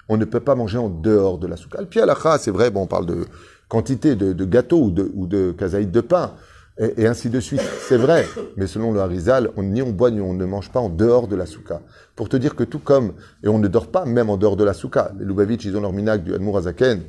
On 0.09 0.17
ne 0.17 0.25
peut 0.25 0.39
pas 0.39 0.55
manger 0.55 0.77
en 0.77 0.89
dehors 0.89 1.37
de 1.37 1.47
la 1.47 1.57
souka. 1.57 1.79
Le 1.81 2.05
la 2.05 2.37
c'est 2.37 2.51
vrai, 2.51 2.69
bon, 2.69 2.81
on 2.81 2.87
parle 2.87 3.05
de 3.05 3.25
quantité 3.67 4.15
de, 4.15 4.45
gâteaux 4.45 4.83
ou 4.83 4.91
de, 4.91 5.11
ou 5.15 5.25
de 5.25 6.01
pain, 6.01 6.33
et, 6.77 7.07
ainsi 7.07 7.29
de 7.29 7.39
suite. 7.39 7.61
C'est 7.87 7.97
vrai, 7.97 8.25
mais 8.57 8.67
selon 8.67 8.91
le 8.91 8.99
Harizal, 8.99 9.51
on, 9.55 9.63
ni 9.63 9.81
on 9.81 9.91
boit 9.91 10.11
ni 10.11 10.21
on 10.21 10.33
ne 10.33 10.45
mange 10.45 10.71
pas 10.71 10.79
en 10.79 10.89
dehors 10.89 11.27
de 11.27 11.35
la 11.35 11.45
souka. 11.45 11.81
Pour 12.15 12.29
te 12.29 12.37
dire 12.37 12.55
que 12.55 12.63
tout 12.63 12.79
comme, 12.79 13.13
et 13.43 13.47
on 13.47 13.59
ne 13.59 13.67
dort 13.67 13.87
pas 13.87 14.05
même 14.05 14.29
en 14.29 14.37
dehors 14.37 14.57
de 14.57 14.63
la 14.63 14.73
souka. 14.73 15.11
Les 15.17 15.25
Lubavitch, 15.25 15.65
ils 15.65 15.75
ont 15.77 15.81
leur 15.81 15.93
minac 15.93 16.23
du 16.23 16.33
Admour 16.33 16.57
Azaken, 16.57 17.03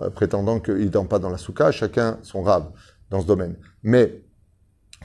euh, 0.00 0.10
prétendant 0.10 0.60
qu'ils 0.60 0.76
ne 0.76 0.88
dorment 0.88 1.08
pas 1.08 1.18
dans 1.18 1.30
la 1.30 1.38
souka, 1.38 1.72
chacun 1.72 2.18
son 2.22 2.42
rave 2.42 2.70
dans 3.10 3.20
ce 3.20 3.26
domaine. 3.26 3.56
Mais 3.82 4.22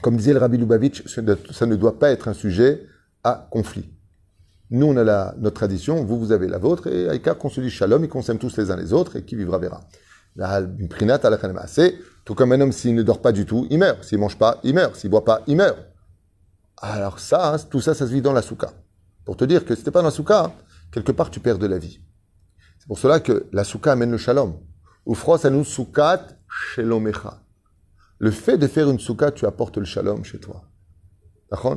comme 0.04 0.18
disait 0.18 0.34
le 0.34 0.38
Rabbi 0.38 0.58
Lubavitch, 0.58 1.02
ça 1.06 1.64
ne 1.64 1.76
doit 1.76 1.98
pas 1.98 2.10
être 2.10 2.28
un 2.28 2.34
sujet 2.34 2.86
à 3.22 3.48
conflit. 3.50 3.90
Nous, 4.68 4.84
on 4.84 4.98
a 4.98 5.02
la, 5.02 5.34
notre 5.38 5.56
tradition, 5.56 6.04
vous, 6.04 6.18
vous 6.18 6.30
avez 6.30 6.46
la 6.46 6.58
vôtre, 6.58 6.88
et 6.88 7.08
Aïkar 7.08 7.38
qu'on 7.38 7.48
se 7.48 7.58
dit 7.62 7.70
shalom 7.70 8.04
et 8.04 8.08
qu'on 8.08 8.20
s'aime 8.20 8.36
tous 8.36 8.54
les 8.58 8.70
uns 8.70 8.76
les 8.76 8.92
autres, 8.92 9.16
et 9.16 9.24
qui 9.24 9.34
vivra 9.34 9.56
verra. 9.56 9.80
C'est 11.68 11.94
tout 12.26 12.34
comme 12.34 12.52
un 12.52 12.60
homme, 12.60 12.72
s'il 12.72 12.94
ne 12.94 13.02
dort 13.02 13.22
pas 13.22 13.32
du 13.32 13.46
tout, 13.46 13.66
il 13.70 13.78
meurt. 13.78 14.04
S'il 14.04 14.18
mange 14.18 14.36
pas, 14.36 14.60
il 14.62 14.74
meurt. 14.74 14.94
S'il 14.94 15.08
boit 15.08 15.24
pas, 15.24 15.40
il 15.46 15.56
meurt. 15.56 15.78
Alors 16.82 17.18
ça, 17.18 17.54
hein, 17.54 17.56
tout 17.70 17.80
ça, 17.80 17.94
ça 17.94 18.06
se 18.06 18.12
vit 18.12 18.20
dans 18.20 18.34
la 18.34 18.42
souka. 18.42 18.74
Pour 19.24 19.38
te 19.38 19.46
dire 19.46 19.64
que 19.64 19.74
si 19.74 19.84
pas 19.84 20.00
dans 20.00 20.02
la 20.02 20.10
souka, 20.10 20.52
quelque 20.92 21.12
part, 21.12 21.30
tu 21.30 21.40
perds 21.40 21.58
de 21.58 21.66
la 21.66 21.78
vie. 21.78 21.98
C'est 22.78 22.88
pour 22.88 22.98
cela 22.98 23.20
que 23.20 23.46
la 23.52 23.64
souka 23.64 23.92
amène 23.92 24.10
le 24.10 24.18
shalom. 24.18 24.52
Ufros 25.06 25.46
anu 25.46 25.64
soukat 25.64 26.26
shelomecha. 26.46 27.43
Le 28.24 28.30
fait 28.30 28.56
de 28.56 28.66
faire 28.66 28.88
une 28.88 28.98
soukha, 28.98 29.32
tu 29.32 29.44
apportes 29.44 29.76
le 29.76 29.84
shalom 29.84 30.24
chez 30.24 30.38
toi. 30.38 30.62
D'accord? 31.50 31.76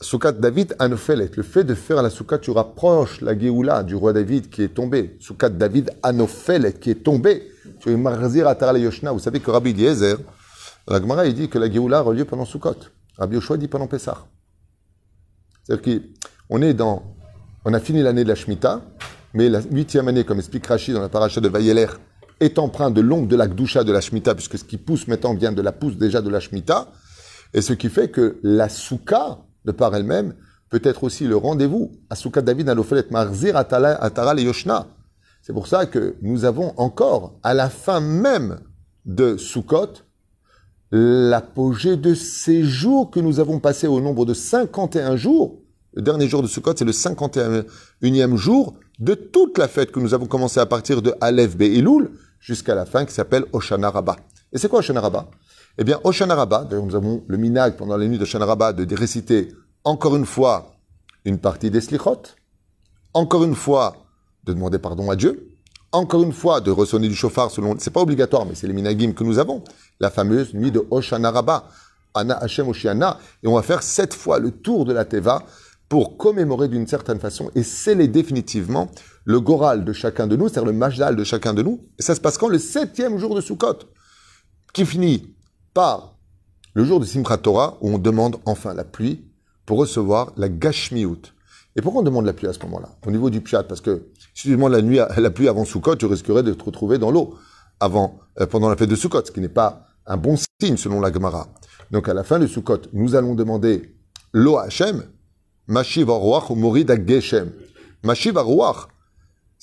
Soukhat 0.00 0.30
David 0.30 0.76
Anofelet. 0.78 1.32
Le 1.36 1.42
fait 1.42 1.64
de 1.64 1.74
faire 1.74 2.00
la 2.04 2.08
soukha, 2.08 2.38
tu 2.38 2.52
rapproches 2.52 3.20
la 3.20 3.36
Géoula 3.36 3.82
du 3.82 3.96
roi 3.96 4.12
David 4.12 4.48
qui 4.48 4.62
est 4.62 4.68
tombé. 4.68 5.16
Soukhat 5.18 5.48
David 5.48 5.90
Anofelet 6.04 6.74
qui 6.74 6.90
est 6.90 7.02
tombé. 7.02 7.50
Tu 7.80 7.90
es 7.90 7.96
Marzir 7.96 8.46
Atara 8.46 8.78
Yoshna. 8.78 9.10
Vous 9.10 9.18
savez 9.18 9.40
que 9.40 9.50
Rabbi 9.50 9.70
Eliezer, 9.70 10.18
la 10.86 11.00
Gemara, 11.00 11.26
il 11.26 11.34
dit 11.34 11.48
que 11.48 11.58
la 11.58 11.68
Géoula 11.68 11.98
a 11.98 12.12
lieu 12.12 12.24
pendant 12.24 12.44
Sukkot. 12.44 12.76
Rabbi 13.18 13.34
Yoshua 13.34 13.56
dit 13.56 13.66
pendant 13.66 13.88
Pessah. 13.88 14.24
C'est-à-dire 15.64 15.98
qu'on 16.48 16.62
est 16.62 16.74
dans, 16.74 17.02
on 17.64 17.74
a 17.74 17.80
fini 17.80 18.04
l'année 18.04 18.22
de 18.22 18.28
la 18.28 18.36
Shemitah, 18.36 18.80
mais 19.34 19.48
la 19.48 19.62
huitième 19.62 20.06
année, 20.06 20.22
comme 20.22 20.38
explique 20.38 20.64
Rachid 20.64 20.94
dans 20.94 21.00
la 21.00 21.08
paracha 21.08 21.40
de 21.40 21.48
Vayeler, 21.48 21.88
est 22.42 22.58
empreint 22.58 22.90
de 22.90 23.00
l'ombre 23.00 23.28
de 23.28 23.36
la 23.36 23.48
Gdusha 23.48 23.84
de 23.84 23.92
la 23.92 24.00
Shemitah, 24.00 24.34
puisque 24.34 24.58
ce 24.58 24.64
qui 24.64 24.78
pousse 24.78 25.08
maintenant 25.08 25.34
vient 25.34 25.52
de 25.52 25.62
la 25.62 25.72
pousse 25.72 25.96
déjà 25.96 26.20
de 26.20 26.28
la 26.28 26.40
Shemitah, 26.40 26.88
et 27.54 27.62
ce 27.62 27.72
qui 27.72 27.88
fait 27.88 28.08
que 28.08 28.38
la 28.42 28.68
Souka, 28.68 29.38
de 29.64 29.72
par 29.72 29.94
elle-même, 29.94 30.34
peut 30.72 30.80
être 30.84 31.04
aussi 31.04 31.26
le 31.26 31.36
rendez-vous. 31.36 31.92
Asuka 32.08 32.40
David 32.40 32.68
Alofelet 32.68 33.06
Marzir 33.10 33.56
Atara 33.56 34.34
le 34.34 34.42
Yoshna. 34.42 34.86
C'est 35.42 35.52
pour 35.52 35.66
ça 35.66 35.84
que 35.84 36.16
nous 36.22 36.46
avons 36.46 36.72
encore, 36.78 37.38
à 37.42 37.52
la 37.52 37.68
fin 37.68 38.00
même 38.00 38.60
de 39.04 39.36
Sukkot, 39.36 39.92
l'apogée 40.90 41.96
de 41.96 42.14
ces 42.14 42.64
jours 42.64 43.10
que 43.10 43.20
nous 43.20 43.38
avons 43.38 43.60
passés 43.60 43.86
au 43.86 44.00
nombre 44.00 44.24
de 44.24 44.32
51 44.32 45.16
jours. 45.16 45.60
Le 45.94 46.00
dernier 46.00 46.26
jour 46.26 46.42
de 46.42 46.46
Sukkot, 46.46 46.74
c'est 46.76 46.86
le 46.86 46.92
51e 46.92 48.36
jour 48.36 48.74
de 48.98 49.14
toute 49.14 49.58
la 49.58 49.68
fête 49.68 49.92
que 49.92 50.00
nous 50.00 50.14
avons 50.14 50.26
commencé 50.26 50.58
à 50.58 50.66
partir 50.66 51.02
de 51.02 51.12
Aleph 51.20 51.56
Be'ilul 51.56 52.12
jusqu'à 52.42 52.74
la 52.74 52.84
fin 52.84 53.06
qui 53.06 53.14
s'appelle 53.14 53.46
Oshana 53.52 53.88
Rabbah. 53.90 54.16
Et 54.52 54.58
c'est 54.58 54.68
quoi 54.68 54.80
Oshana 54.80 55.00
Rabbah? 55.00 55.30
Eh 55.78 55.84
bien, 55.84 55.98
Oshana 56.04 56.34
Rabbah, 56.34 56.64
d'ailleurs 56.64 56.84
nous 56.84 56.96
avons 56.96 57.24
le 57.26 57.36
minag 57.38 57.76
pendant 57.76 57.96
les 57.96 58.08
nuits 58.08 58.18
d'Oshana 58.18 58.44
Rabbah 58.44 58.74
de 58.74 58.94
réciter 58.94 59.48
encore 59.84 60.16
une 60.16 60.26
fois 60.26 60.74
une 61.24 61.38
partie 61.38 61.70
des 61.70 61.80
slichot, 61.80 62.22
encore 63.14 63.44
une 63.44 63.54
fois 63.54 63.96
de 64.44 64.52
demander 64.52 64.78
pardon 64.78 65.10
à 65.10 65.16
Dieu, 65.16 65.48
encore 65.92 66.22
une 66.22 66.32
fois 66.32 66.60
de 66.60 66.70
ressonner 66.70 67.08
du 67.08 67.14
chauffard 67.14 67.50
selon, 67.50 67.76
c'est 67.78 67.92
pas 67.92 68.00
obligatoire, 68.00 68.44
mais 68.44 68.54
c'est 68.54 68.66
les 68.66 68.72
minagim 68.72 69.12
que 69.12 69.24
nous 69.24 69.38
avons, 69.38 69.62
la 70.00 70.10
fameuse 70.10 70.52
nuit 70.52 70.72
de 70.72 70.84
Oshana 70.90 71.30
Rabbah, 71.30 71.68
Ana 72.14 72.34
Hashem 72.38 72.68
Oshiana, 72.68 73.18
et 73.42 73.46
on 73.46 73.54
va 73.54 73.62
faire 73.62 73.82
sept 73.82 74.12
fois 74.12 74.38
le 74.38 74.50
tour 74.50 74.84
de 74.84 74.92
la 74.92 75.04
Teva 75.04 75.42
pour 75.92 76.16
commémorer 76.16 76.68
d'une 76.68 76.86
certaine 76.86 77.20
façon 77.20 77.50
et 77.54 77.62
sceller 77.62 78.08
définitivement 78.08 78.90
le 79.26 79.40
goral 79.40 79.84
de 79.84 79.92
chacun 79.92 80.26
de 80.26 80.36
nous, 80.36 80.48
c'est-à-dire 80.48 80.72
le 80.72 80.78
majdal 80.78 81.16
de 81.16 81.22
chacun 81.22 81.52
de 81.52 81.62
nous. 81.62 81.86
Et 81.98 82.02
ça 82.02 82.14
se 82.14 82.20
passe 82.22 82.38
quand 82.38 82.48
Le 82.48 82.58
septième 82.58 83.18
jour 83.18 83.34
de 83.34 83.42
Sukkot, 83.42 83.80
qui 84.72 84.86
finit 84.86 85.36
par 85.74 86.16
le 86.72 86.86
jour 86.86 86.98
de 86.98 87.04
Simchat 87.04 87.36
Torah, 87.36 87.76
où 87.82 87.90
on 87.90 87.98
demande 87.98 88.36
enfin 88.46 88.72
la 88.72 88.84
pluie 88.84 89.30
pour 89.66 89.76
recevoir 89.76 90.32
la 90.38 90.48
Gashmiut. 90.48 91.34
Et 91.76 91.82
pourquoi 91.82 92.00
on 92.00 92.04
demande 92.04 92.24
la 92.24 92.32
pluie 92.32 92.48
à 92.48 92.54
ce 92.54 92.60
moment-là? 92.60 92.88
Au 93.06 93.10
niveau 93.10 93.28
du 93.28 93.42
Pshat, 93.42 93.64
parce 93.64 93.82
que 93.82 94.08
si 94.32 94.44
tu 94.44 94.50
demandes 94.52 94.72
la, 94.72 94.80
nuit, 94.80 94.98
la 95.14 95.30
pluie 95.30 95.48
avant 95.48 95.66
Sukkot, 95.66 95.96
tu 95.96 96.06
risquerais 96.06 96.42
de 96.42 96.54
te 96.54 96.64
retrouver 96.64 96.96
dans 96.96 97.10
l'eau 97.10 97.34
avant, 97.80 98.18
euh, 98.40 98.46
pendant 98.46 98.70
la 98.70 98.76
fête 98.76 98.88
de 98.88 98.96
Sukkot, 98.96 99.26
ce 99.26 99.30
qui 99.30 99.40
n'est 99.40 99.50
pas 99.50 99.84
un 100.06 100.16
bon 100.16 100.36
signe 100.58 100.78
selon 100.78 101.02
la 101.02 101.12
Gemara. 101.12 101.48
Donc 101.90 102.08
à 102.08 102.14
la 102.14 102.24
fin 102.24 102.38
de 102.38 102.46
Sukkot, 102.46 102.80
nous 102.94 103.14
allons 103.14 103.34
demander 103.34 103.94
l'eau 104.32 104.56
à 104.56 104.62
Hachem, 104.62 105.02
Mashiv 105.68 106.10
ou 106.10 106.54
Morid 106.54 106.90
Geshem. 107.06 107.52
Mashiv 108.02 108.34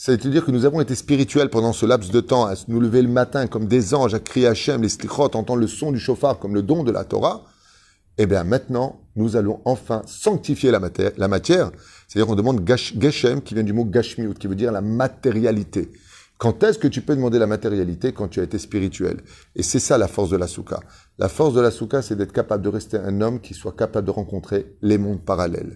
c'est-à-dire 0.01 0.45
que 0.45 0.51
nous 0.51 0.63
avons 0.63 0.79
été 0.79 0.95
spirituels 0.95 1.49
pendant 1.49 1.73
ce 1.73 1.85
laps 1.85 2.09
de 2.09 2.21
temps, 2.21 2.45
à 2.45 2.53
nous 2.69 2.79
lever 2.79 3.01
le 3.01 3.09
matin 3.09 3.47
comme 3.47 3.67
des 3.67 3.93
anges, 3.93 4.13
à 4.13 4.19
crier 4.19 4.47
Hachem, 4.47 4.81
les 4.81 4.87
slichot, 4.87 5.23
entendre 5.35 5.57
le 5.57 5.67
son 5.67 5.91
du 5.91 5.99
chauffard 5.99 6.39
comme 6.39 6.55
le 6.55 6.63
don 6.63 6.83
de 6.83 6.91
la 6.93 7.03
Torah. 7.03 7.43
Eh 8.17 8.25
bien, 8.25 8.45
maintenant, 8.45 9.01
nous 9.17 9.35
allons 9.35 9.59
enfin 9.65 10.01
sanctifier 10.05 10.71
la 10.71 10.79
matière. 10.79 11.11
La 11.17 11.27
matière 11.27 11.71
c'est-à-dire 12.07 12.27
qu'on 12.27 12.35
demande 12.35 12.67
Geshem, 12.67 13.41
qui 13.41 13.53
vient 13.53 13.63
du 13.63 13.73
mot 13.73 13.85
Gashmiut, 13.85 14.33
qui 14.33 14.47
veut 14.47 14.55
dire 14.55 14.71
la 14.71 14.81
matérialité. 14.81 15.91
Quand 16.39 16.63
est-ce 16.63 16.79
que 16.79 16.87
tu 16.87 17.01
peux 17.01 17.15
demander 17.15 17.37
la 17.37 17.45
matérialité 17.45 18.13
quand 18.13 18.29
tu 18.29 18.39
as 18.39 18.43
été 18.43 18.57
spirituel? 18.57 19.17
Et 19.55 19.61
c'est 19.61 19.79
ça 19.79 19.97
la 19.97 20.07
force 20.07 20.29
de 20.29 20.37
la 20.37 20.47
souka. 20.47 20.79
La 21.19 21.29
force 21.29 21.53
de 21.53 21.61
la 21.61 21.69
souka, 21.69 22.01
c'est 22.01 22.15
d'être 22.15 22.31
capable 22.31 22.63
de 22.63 22.69
rester 22.69 22.97
un 22.97 23.21
homme 23.21 23.41
qui 23.41 23.53
soit 23.53 23.73
capable 23.73 24.07
de 24.07 24.11
rencontrer 24.11 24.75
les 24.81 24.97
mondes 24.97 25.21
parallèles. 25.21 25.75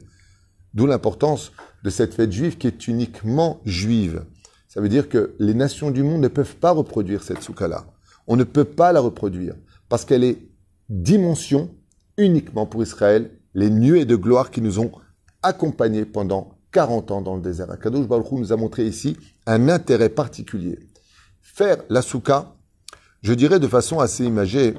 D'où 0.74 0.86
l'importance 0.88 1.52
de 1.84 1.90
cette 1.90 2.14
fête 2.14 2.32
juive 2.32 2.58
qui 2.58 2.68
est 2.68 2.88
uniquement 2.88 3.62
juive. 3.66 4.26
Ça 4.68 4.82
veut 4.82 4.90
dire 4.90 5.10
que 5.10 5.36
les 5.40 5.54
nations 5.54 5.92
du 5.92 6.02
monde 6.02 6.22
ne 6.22 6.28
peuvent 6.28 6.56
pas 6.56 6.72
reproduire 6.72 7.22
cette 7.24 7.44
souka-là. 7.44 7.86
On 8.26 8.36
ne 8.36 8.44
peut 8.44 8.66
pas 8.66 8.92
la 8.92 9.02
reproduire 9.02 9.56
parce 9.90 10.06
qu'elle 10.06 10.24
est 10.24 10.40
dimension 10.90 11.70
uniquement 12.18 12.66
pour 12.66 12.82
Israël, 12.82 13.32
les 13.54 13.70
nuées 13.70 14.06
de 14.06 14.16
gloire 14.16 14.50
qui 14.50 14.62
nous 14.62 14.80
ont 14.80 14.92
accompagnés 15.44 16.06
pendant 16.06 16.58
40 16.72 17.12
ans 17.12 17.22
dans 17.22 17.36
le 17.36 17.42
désert. 17.42 17.70
Akadosh 17.70 18.08
Baruch 18.08 18.32
Hu 18.32 18.36
nous 18.36 18.54
a 18.54 18.58
montré 18.58 18.86
ici 18.86 19.18
un 19.46 19.70
intérêt 19.70 20.10
particulier. 20.10 20.80
Faire 21.42 21.78
la 21.90 22.02
souka, 22.02 22.56
je 23.22 23.34
dirais 23.34 23.60
de 23.60 23.68
façon 23.68 24.00
assez 24.00 24.26
imagée, 24.26 24.74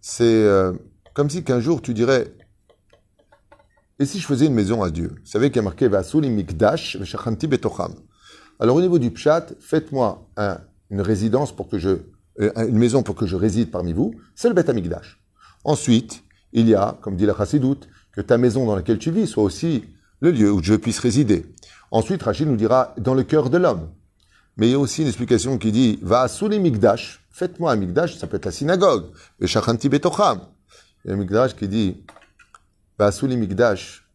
c'est 0.00 0.24
euh, 0.24 0.72
comme 1.12 1.28
si 1.28 1.44
qu'un 1.44 1.60
jour 1.60 1.82
tu 1.82 1.92
dirais 1.92 2.32
et 3.98 4.04
si 4.04 4.20
je 4.20 4.26
faisais 4.26 4.46
une 4.46 4.54
maison 4.54 4.82
à 4.82 4.90
Dieu? 4.90 5.08
Vous 5.08 5.30
savez 5.30 5.50
qu'il 5.50 5.56
y 5.56 5.60
a 5.60 5.62
marqué 5.62 5.88
Mikdash 5.88 6.98
Betocham. 7.48 7.94
Alors 8.58 8.76
au 8.76 8.80
niveau 8.80 8.98
du 8.98 9.10
Pshat, 9.10 9.46
faites-moi 9.60 10.28
une 10.90 11.00
résidence 11.00 11.54
pour 11.54 11.68
que 11.68 11.78
je, 11.78 11.90
euh, 12.40 12.68
une 12.68 12.78
maison 12.78 13.02
pour 13.02 13.14
que 13.14 13.26
je 13.26 13.36
réside 13.36 13.70
parmi 13.70 13.92
vous, 13.92 14.14
c'est 14.34 14.48
le 14.48 14.54
Bet 14.54 14.68
Amikdash. 14.68 15.20
Ensuite, 15.64 16.22
il 16.52 16.68
y 16.68 16.74
a, 16.74 16.96
comme 17.00 17.16
dit 17.16 17.26
la 17.26 17.34
Chassidoute, 17.34 17.88
que 18.12 18.20
ta 18.20 18.38
maison 18.38 18.66
dans 18.66 18.76
laquelle 18.76 18.98
tu 18.98 19.10
vis 19.10 19.26
soit 19.26 19.42
aussi 19.42 19.84
le 20.20 20.30
lieu 20.30 20.50
où 20.50 20.62
je 20.62 20.74
puisse 20.74 20.98
résider. 20.98 21.46
Ensuite, 21.90 22.22
Rachid 22.22 22.48
nous 22.48 22.56
dira 22.56 22.94
dans 22.98 23.14
le 23.14 23.22
cœur 23.22 23.50
de 23.50 23.58
l'homme. 23.58 23.88
Mais 24.56 24.68
il 24.68 24.72
y 24.72 24.74
a 24.74 24.78
aussi 24.78 25.02
une 25.02 25.08
explication 25.08 25.58
qui 25.58 25.70
dit 25.70 25.98
Va 26.02 26.22
à 26.22 26.28
Souli 26.28 26.58
Mikdash, 26.58 27.26
faites-moi 27.30 27.72
un 27.72 27.76
Mikdash, 27.76 28.16
ça 28.16 28.26
peut 28.26 28.36
être 28.36 28.46
la 28.46 28.52
synagogue, 28.52 29.06
le 29.38 29.46
Shachanti 29.46 29.88
Betocham. 29.88 30.40
Il 31.04 31.08
y 31.08 31.10
a 31.10 31.14
un 31.14 31.18
Mikdash 31.18 31.54
qui 31.54 31.68
dit 31.68 31.96
Va 32.98 33.06
à 33.06 33.12
Souli 33.12 33.36
Mikdash, 33.36 34.08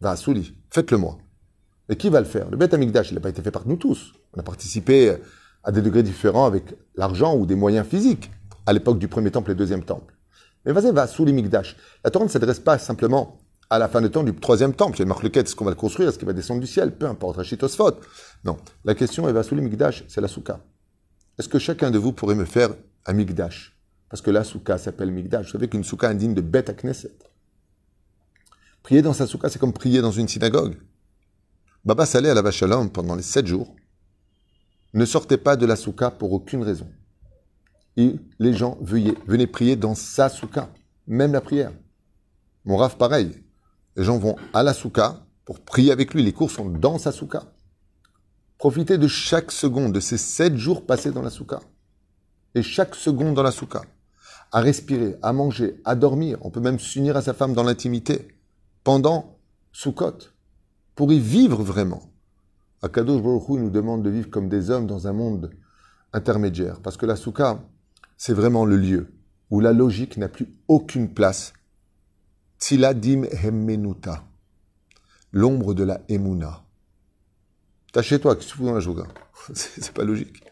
va 0.00 0.12
à 0.12 0.16
Souli, 0.16 0.56
faites-le-moi. 0.70 1.18
Et 1.88 1.96
qui 1.96 2.08
va 2.08 2.20
le 2.20 2.26
faire? 2.26 2.50
Le 2.50 2.56
Beth 2.56 2.74
Amikdash, 2.74 3.10
il 3.10 3.14
n'a 3.14 3.20
pas 3.20 3.28
été 3.28 3.42
fait 3.42 3.50
par 3.50 3.66
nous 3.66 3.76
tous. 3.76 4.14
On 4.34 4.40
a 4.40 4.42
participé 4.42 5.16
à 5.62 5.72
des 5.72 5.82
degrés 5.82 6.02
différents 6.02 6.46
avec 6.46 6.74
l'argent 6.96 7.36
ou 7.36 7.46
des 7.46 7.54
moyens 7.54 7.86
physiques 7.86 8.30
à 8.66 8.72
l'époque 8.72 8.98
du 8.98 9.08
premier 9.08 9.30
temple 9.30 9.52
et 9.52 9.54
deuxième 9.54 9.84
temple. 9.84 10.14
Mais 10.64 10.72
vas-y, 10.72 10.90
va 10.90 11.06
sous 11.06 11.24
l'imigdash. 11.24 11.76
La 12.02 12.10
Torah 12.10 12.24
ne 12.24 12.30
s'adresse 12.30 12.60
pas 12.60 12.78
simplement 12.78 13.38
à 13.70 13.78
la 13.78 13.88
fin 13.88 14.00
de 14.00 14.08
temps 14.08 14.24
du 14.24 14.34
troisième 14.34 14.74
temple. 14.74 15.00
Il 15.00 15.06
marque 15.06 15.22
le 15.22 15.36
est-ce 15.36 15.54
qu'on 15.54 15.64
va 15.64 15.70
le 15.70 15.76
construire, 15.76 16.08
est-ce 16.08 16.18
qu'il 16.18 16.26
va 16.26 16.32
descendre 16.32 16.60
du 16.60 16.66
ciel, 16.66 16.96
peu 16.96 17.06
importe, 17.06 17.36
Rachitosphot. 17.36 18.00
Non. 18.44 18.56
La 18.84 18.94
question 18.94 19.28
est, 19.28 19.32
va 19.32 19.42
sous 19.42 19.54
l'imigdash, 19.54 20.04
c'est 20.08 20.20
la 20.20 20.28
souka. 20.28 20.60
Est-ce 21.38 21.48
que 21.48 21.58
chacun 21.58 21.90
de 21.90 21.98
vous 21.98 22.12
pourrait 22.12 22.34
me 22.34 22.44
faire 22.44 22.70
un 23.04 23.12
migdash 23.12 23.75
Parce 24.08 24.22
que 24.22 24.30
la 24.30 24.44
souka 24.44 24.78
s'appelle 24.78 25.10
migdash. 25.10 25.46
Vous 25.46 25.52
savez 25.52 25.68
qu'une 25.68 25.84
souka 25.84 26.08
indigne 26.08 26.34
de 26.34 26.40
bête 26.40 26.68
à 26.68 26.74
Knesset. 26.74 27.16
Prier 28.82 29.02
dans 29.02 29.12
sa 29.12 29.26
souka, 29.26 29.48
c'est 29.48 29.58
comme 29.58 29.72
prier 29.72 30.00
dans 30.00 30.12
une 30.12 30.28
synagogue. 30.28 30.76
Baba 31.84 32.06
Saleh 32.06 32.30
à 32.30 32.34
la 32.34 32.42
Vachalom 32.42 32.90
pendant 32.90 33.14
les 33.14 33.22
sept 33.22 33.46
jours 33.46 33.74
ne 34.94 35.04
sortait 35.04 35.36
pas 35.36 35.56
de 35.56 35.66
la 35.66 35.76
souka 35.76 36.10
pour 36.10 36.32
aucune 36.32 36.62
raison. 36.62 36.88
Et 37.96 38.16
les 38.38 38.54
gens 38.54 38.78
venaient, 38.80 39.46
prier 39.46 39.76
dans 39.76 39.94
sa 39.94 40.28
souka, 40.28 40.70
même 41.06 41.32
la 41.32 41.40
prière. 41.40 41.72
Mon 42.64 42.76
raf, 42.76 42.96
pareil. 42.96 43.42
Les 43.96 44.04
gens 44.04 44.18
vont 44.18 44.36
à 44.52 44.62
la 44.62 44.74
souka 44.74 45.24
pour 45.44 45.60
prier 45.60 45.92
avec 45.92 46.14
lui. 46.14 46.22
Les 46.22 46.32
cours 46.32 46.50
sont 46.50 46.68
dans 46.68 46.98
sa 46.98 47.12
souka. 47.12 47.44
Profitez 48.58 48.98
de 48.98 49.08
chaque 49.08 49.52
seconde 49.52 49.92
de 49.92 50.00
ces 50.00 50.18
sept 50.18 50.56
jours 50.56 50.84
passés 50.86 51.10
dans 51.10 51.22
la 51.22 51.30
souka. 51.30 51.60
Et 52.54 52.62
chaque 52.62 52.94
seconde 52.94 53.34
dans 53.34 53.42
la 53.42 53.52
souka. 53.52 53.82
À 54.52 54.60
respirer, 54.60 55.16
à 55.22 55.32
manger, 55.32 55.80
à 55.84 55.94
dormir. 55.94 56.38
On 56.42 56.50
peut 56.50 56.60
même 56.60 56.78
s'unir 56.78 57.16
à 57.16 57.22
sa 57.22 57.34
femme 57.34 57.54
dans 57.54 57.64
l'intimité. 57.64 58.28
Pendant 58.84 59.38
Soukot 59.72 60.18
pour 60.96 61.12
y 61.12 61.20
vivre 61.20 61.62
vraiment. 61.62 62.10
Akadosh 62.82 63.22
Baruch 63.22 63.48
Hu 63.48 63.58
nous 63.58 63.70
demande 63.70 64.02
de 64.02 64.10
vivre 64.10 64.30
comme 64.30 64.48
des 64.48 64.70
hommes 64.70 64.86
dans 64.86 65.06
un 65.06 65.12
monde 65.12 65.50
intermédiaire. 66.12 66.80
Parce 66.80 66.96
que 66.96 67.06
la 67.06 67.16
soukha, 67.16 67.62
c'est 68.16 68.32
vraiment 68.32 68.64
le 68.64 68.76
lieu 68.76 69.12
où 69.50 69.60
la 69.60 69.72
logique 69.72 70.16
n'a 70.16 70.28
plus 70.28 70.48
aucune 70.66 71.12
place. 71.12 71.52
Tziladim 72.58 73.24
hemmenuta, 73.24 74.24
l'ombre 75.32 75.74
de 75.74 75.84
la 75.84 76.00
emuna. 76.08 76.64
T'as 77.92 78.02
chez 78.02 78.18
toi, 78.18 78.34
que 78.34 78.42
tu 78.42 78.48
fous 78.48 78.64
dans 78.64 78.74
la 78.74 78.80
jouga 78.80 79.06
C'est 79.54 79.92
pas 79.92 80.04
logique. 80.04 80.42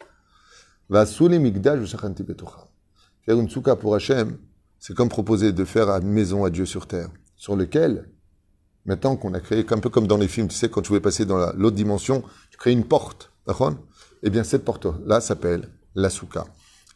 Va 0.90 1.06
migdash 1.20 1.96
Faire 3.26 3.38
une 3.38 3.48
soukha 3.48 3.76
pour 3.76 3.94
Hachem, 3.94 4.38
c'est 4.78 4.94
comme 4.94 5.08
proposer 5.08 5.52
de 5.52 5.64
faire 5.64 5.88
une 5.88 6.08
maison 6.08 6.44
à 6.44 6.50
Dieu 6.50 6.66
sur 6.66 6.86
terre, 6.86 7.08
sur 7.36 7.56
lequel 7.56 8.08
Maintenant 8.86 9.16
qu'on 9.16 9.32
a 9.32 9.40
créé, 9.40 9.64
un 9.70 9.78
peu 9.78 9.88
comme 9.88 10.06
dans 10.06 10.18
les 10.18 10.28
films, 10.28 10.48
tu 10.48 10.56
sais, 10.56 10.68
quand 10.68 10.82
tu 10.82 10.88
voulais 10.88 11.00
passer 11.00 11.24
dans 11.24 11.52
l'autre 11.54 11.76
dimension, 11.76 12.22
tu 12.50 12.58
crées 12.58 12.72
une 12.72 12.84
porte. 12.84 13.32
Eh 14.22 14.30
bien, 14.30 14.44
cette 14.44 14.64
porte-là 14.64 15.20
s'appelle 15.20 15.70
la 15.94 16.10
souka. 16.10 16.44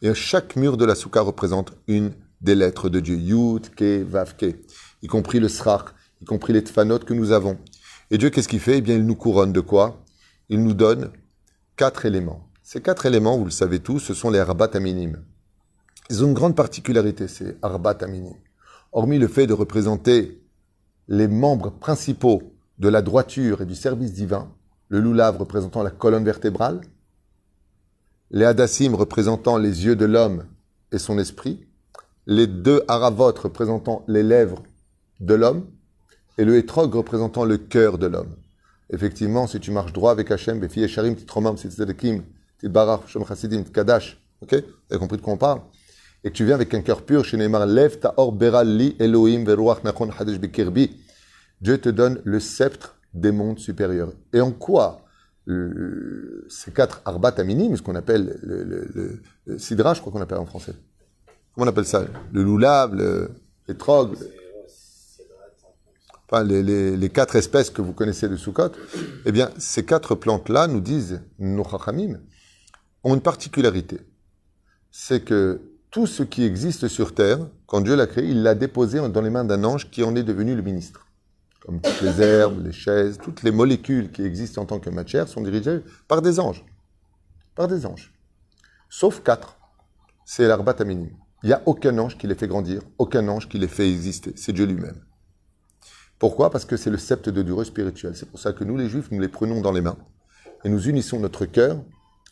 Et 0.01 0.13
chaque 0.13 0.55
mur 0.55 0.77
de 0.77 0.85
la 0.85 0.93
souka 0.93 1.21
représente 1.21 1.73
une 1.87 2.11
des 2.41 2.53
lettres 2.53 2.89
de 2.89 2.99
Dieu. 2.99 3.15
Yud, 3.15 3.69
Ke, 3.75 4.03
Vav, 4.03 4.35
Ke. 4.35 4.55
Y 5.01 5.07
compris 5.07 5.39
le 5.39 5.49
Srach, 5.49 5.85
y 6.21 6.25
compris 6.25 6.53
les 6.53 6.63
Tfanot 6.63 6.99
que 6.99 7.13
nous 7.13 7.31
avons. 7.31 7.57
Et 8.11 8.17
Dieu, 8.17 8.29
qu'est-ce 8.29 8.47
qu'il 8.47 8.59
fait? 8.59 8.77
Eh 8.77 8.81
bien, 8.81 8.95
il 8.95 9.05
nous 9.05 9.15
couronne 9.15 9.51
de 9.51 9.61
quoi? 9.61 10.03
Il 10.47 10.63
nous 10.63 10.73
donne 10.73 11.11
quatre 11.75 12.05
éléments. 12.05 12.49
Ces 12.61 12.81
quatre 12.81 13.07
éléments, 13.07 13.37
vous 13.37 13.45
le 13.45 13.51
savez 13.51 13.79
tous, 13.79 13.99
ce 13.99 14.13
sont 14.13 14.29
les 14.29 14.39
Arbat 14.39 14.69
Aminim. 14.73 15.13
Ils 16.11 16.23
ont 16.23 16.27
une 16.27 16.33
grande 16.33 16.55
particularité, 16.55 17.27
ces 17.27 17.55
Arbat 17.61 17.97
Aminim. 18.01 18.33
Hormis 18.91 19.19
le 19.19 19.27
fait 19.27 19.45
de 19.45 19.53
représenter 19.53 20.41
les 21.07 21.27
membres 21.27 21.69
principaux 21.69 22.41
de 22.79 22.89
la 22.89 23.03
droiture 23.03 23.61
et 23.61 23.65
du 23.67 23.75
service 23.75 24.13
divin, 24.13 24.51
le 24.87 25.01
loulav 25.01 25.37
représentant 25.37 25.83
la 25.83 25.91
colonne 25.91 26.23
vertébrale, 26.23 26.81
les 28.31 28.45
hadassim 28.45 28.95
représentant 28.95 29.57
les 29.57 29.85
yeux 29.85 29.95
de 29.95 30.05
l'homme 30.05 30.45
et 30.91 30.97
son 30.97 31.19
esprit, 31.19 31.67
les 32.25 32.47
deux 32.47 32.83
haravot 32.87 33.33
représentant 33.33 34.03
les 34.07 34.23
lèvres 34.23 34.63
de 35.19 35.35
l'homme, 35.35 35.67
et 36.39 36.45
le 36.45 36.57
hétrog 36.57 36.95
représentant 36.95 37.43
le 37.43 37.57
cœur 37.57 37.99
de 37.99 38.07
l'homme. 38.07 38.35
Effectivement, 38.89 39.45
si 39.45 39.59
tu 39.59 39.69
marches 39.69 39.93
droit 39.93 40.11
avec 40.11 40.31
Hachem, 40.31 40.59
Befi 40.59 40.81
Esharim, 40.81 41.15
Titromam, 41.15 41.57
Tzedkim, 41.57 42.23
Titbarach, 42.59 43.07
Shem 43.07 43.25
Chassidim, 43.25 43.63
Kadash, 43.63 44.19
ok? 44.41 44.55
Vous 44.55 44.63
avez 44.89 44.99
compris 44.99 45.17
de 45.17 45.21
quoi 45.21 45.33
on 45.33 45.37
parle? 45.37 45.61
Et 46.23 46.31
tu 46.31 46.45
viens 46.45 46.55
avec 46.55 46.73
un 46.73 46.81
cœur 46.81 47.03
pur, 47.03 47.23
chez 47.23 47.37
Neymar, 47.37 47.65
Lev 47.65 47.99
ta'or 47.99 48.31
beral 48.31 48.75
li 48.75 48.95
Elohim 48.99 49.45
veruach 49.45 49.83
nachon 49.83 50.09
hadesh 50.17 50.39
bikirbi. 50.39 50.91
Dieu 51.61 51.77
te 51.77 51.89
donne 51.89 52.21
le 52.23 52.39
sceptre 52.39 52.97
des 53.13 53.31
mondes 53.31 53.59
supérieurs. 53.59 54.11
Et 54.33 54.41
en 54.41 54.51
quoi 54.51 55.01
ces 56.47 56.71
quatre 56.71 57.01
arbat 57.05 57.33
aminim, 57.37 57.75
ce 57.75 57.81
qu'on 57.81 57.95
appelle 57.95 58.39
le, 58.43 59.57
sidra, 59.57 59.93
je 59.93 60.01
crois 60.01 60.13
qu'on 60.13 60.21
appelle 60.21 60.37
en 60.37 60.45
français. 60.45 60.73
Comment 61.53 61.65
on 61.65 61.69
appelle 61.69 61.85
ça? 61.85 62.05
Le 62.31 62.43
loulab, 62.43 62.93
le, 62.93 63.31
les 63.67 63.75
trogs, 63.75 64.15
enfin 66.29 66.43
les, 66.43 67.09
quatre 67.09 67.35
espèces 67.35 67.71
que 67.71 67.81
vous 67.81 67.93
connaissez 67.93 68.29
de 68.29 68.35
Sukkot. 68.35 68.71
Eh 69.25 69.31
bien, 69.31 69.49
ces 69.57 69.83
quatre 69.83 70.13
plantes-là, 70.13 70.67
nous 70.67 70.81
disent 70.81 71.21
nos 71.39 71.65
ont 73.03 73.15
une 73.15 73.21
particularité. 73.21 73.99
C'est 74.91 75.21
que 75.21 75.61
tout 75.91 76.07
ce 76.07 76.23
qui 76.23 76.43
existe 76.43 76.87
sur 76.87 77.15
Terre, 77.15 77.39
quand 77.65 77.81
Dieu 77.81 77.95
l'a 77.95 78.07
créé, 78.07 78.25
il 78.25 78.43
l'a 78.43 78.55
déposé 78.55 78.99
dans 79.09 79.21
les 79.21 79.29
mains 79.29 79.43
d'un 79.43 79.63
ange 79.63 79.89
qui 79.89 80.03
en 80.03 80.15
est 80.15 80.23
devenu 80.23 80.55
le 80.55 80.61
ministre. 80.61 81.07
Comme 81.61 81.81
toutes 81.81 82.01
les 82.01 82.21
herbes, 82.21 82.63
les 82.63 82.71
chaises, 82.71 83.17
toutes 83.21 83.43
les 83.43 83.51
molécules 83.51 84.11
qui 84.11 84.23
existent 84.23 84.61
en 84.61 84.65
tant 84.65 84.79
que 84.79 84.89
matière 84.89 85.27
sont 85.27 85.41
dirigées 85.41 85.81
par 86.07 86.21
des 86.21 86.39
anges. 86.39 86.63
Par 87.55 87.67
des 87.67 87.85
anges. 87.85 88.13
Sauf 88.89 89.21
quatre. 89.23 89.57
C'est 90.25 90.47
l'arbat 90.47 90.75
minim. 90.85 91.09
Il 91.43 91.47
n'y 91.47 91.53
a 91.53 91.61
aucun 91.65 91.97
ange 91.97 92.17
qui 92.17 92.27
les 92.27 92.35
fait 92.35 92.47
grandir, 92.47 92.81
aucun 92.97 93.27
ange 93.27 93.49
qui 93.49 93.57
les 93.57 93.67
fait 93.67 93.89
exister. 93.89 94.33
C'est 94.35 94.53
Dieu 94.53 94.65
lui-même. 94.65 95.01
Pourquoi? 96.19 96.49
Parce 96.49 96.65
que 96.65 96.77
c'est 96.77 96.89
le 96.89 96.97
sceptre 96.97 97.31
de 97.31 97.41
durée 97.41 97.65
spirituel. 97.65 98.15
C'est 98.15 98.29
pour 98.29 98.39
ça 98.39 98.51
que 98.51 98.63
nous, 98.63 98.77
les 98.77 98.89
juifs, 98.89 99.09
nous 99.11 99.21
les 99.21 99.29
prenons 99.29 99.61
dans 99.61 99.71
les 99.71 99.81
mains 99.81 99.97
et 100.63 100.69
nous 100.69 100.87
unissons 100.87 101.19
notre 101.19 101.45
cœur 101.45 101.81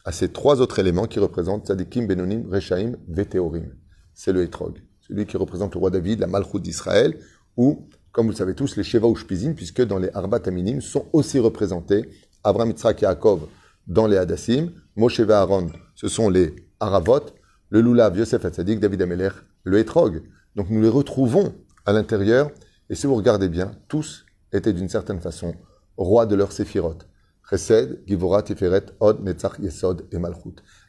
à 0.08 0.14
ces 0.14 0.30
trois 0.30 0.62
autres 0.62 0.80
éléments 0.80 1.06
qui 1.06 1.20
représentent 1.20 1.68
Tzadikim, 1.68 2.08
Benonim, 2.08 2.46
Rechaim, 2.50 2.94
Veteorim. 3.10 3.74
C'est 4.14 4.32
le 4.32 4.42
Etrog, 4.42 4.82
celui 5.02 5.26
qui 5.26 5.36
représente 5.36 5.74
le 5.74 5.80
roi 5.80 5.90
David, 5.90 6.22
la 6.22 6.28
Malchut 6.28 6.62
d'Israël, 6.62 7.20
ou, 7.58 7.90
comme 8.14 8.28
vous 8.28 8.32
le 8.32 8.38
savez 8.38 8.56
tous, 8.56 8.78
les 8.78 8.84
Sheva 8.84 9.06
ou 9.06 9.18
Shpizim, 9.18 9.54
puisque 9.54 9.82
dans 9.82 10.00
les 10.00 10.10
Arbat 10.14 10.40
Aminim 10.46 10.80
sont 10.80 11.08
aussi 11.12 11.40
représentés 11.40 12.08
Abraham, 12.46 12.70
Yitzhak 12.70 13.04
et 13.04 13.06
Yaakov 13.06 13.50
dans 13.86 14.08
les 14.08 14.16
Hadassim, 14.16 14.72
Moshe 14.96 15.20
et 15.20 15.30
Aaron, 15.30 15.72
ce 15.94 16.08
sont 16.08 16.30
les 16.30 16.56
Aravot, 16.80 17.26
le 17.68 17.82
Lulav, 17.82 18.18
Yosef 18.18 18.46
Hatzadik, 18.46 18.80
David 18.80 19.02
Ameler, 19.02 19.32
le 19.66 19.78
Etrog. 19.78 20.24
Donc 20.56 20.70
nous 20.70 20.82
les 20.82 20.88
retrouvons 20.88 21.54
à 21.86 21.92
l'intérieur, 21.92 22.50
et 22.90 22.96
si 22.96 23.08
vous 23.08 23.16
regardez 23.16 23.50
bien, 23.50 23.74
tous 23.90 24.26
étaient 24.54 24.72
d'une 24.72 24.88
certaine 24.88 25.20
façon 25.20 25.54
rois 25.98 26.26
de 26.26 26.36
leur 26.36 26.54
séphiroth. 26.54 27.10
Et. 27.52 27.56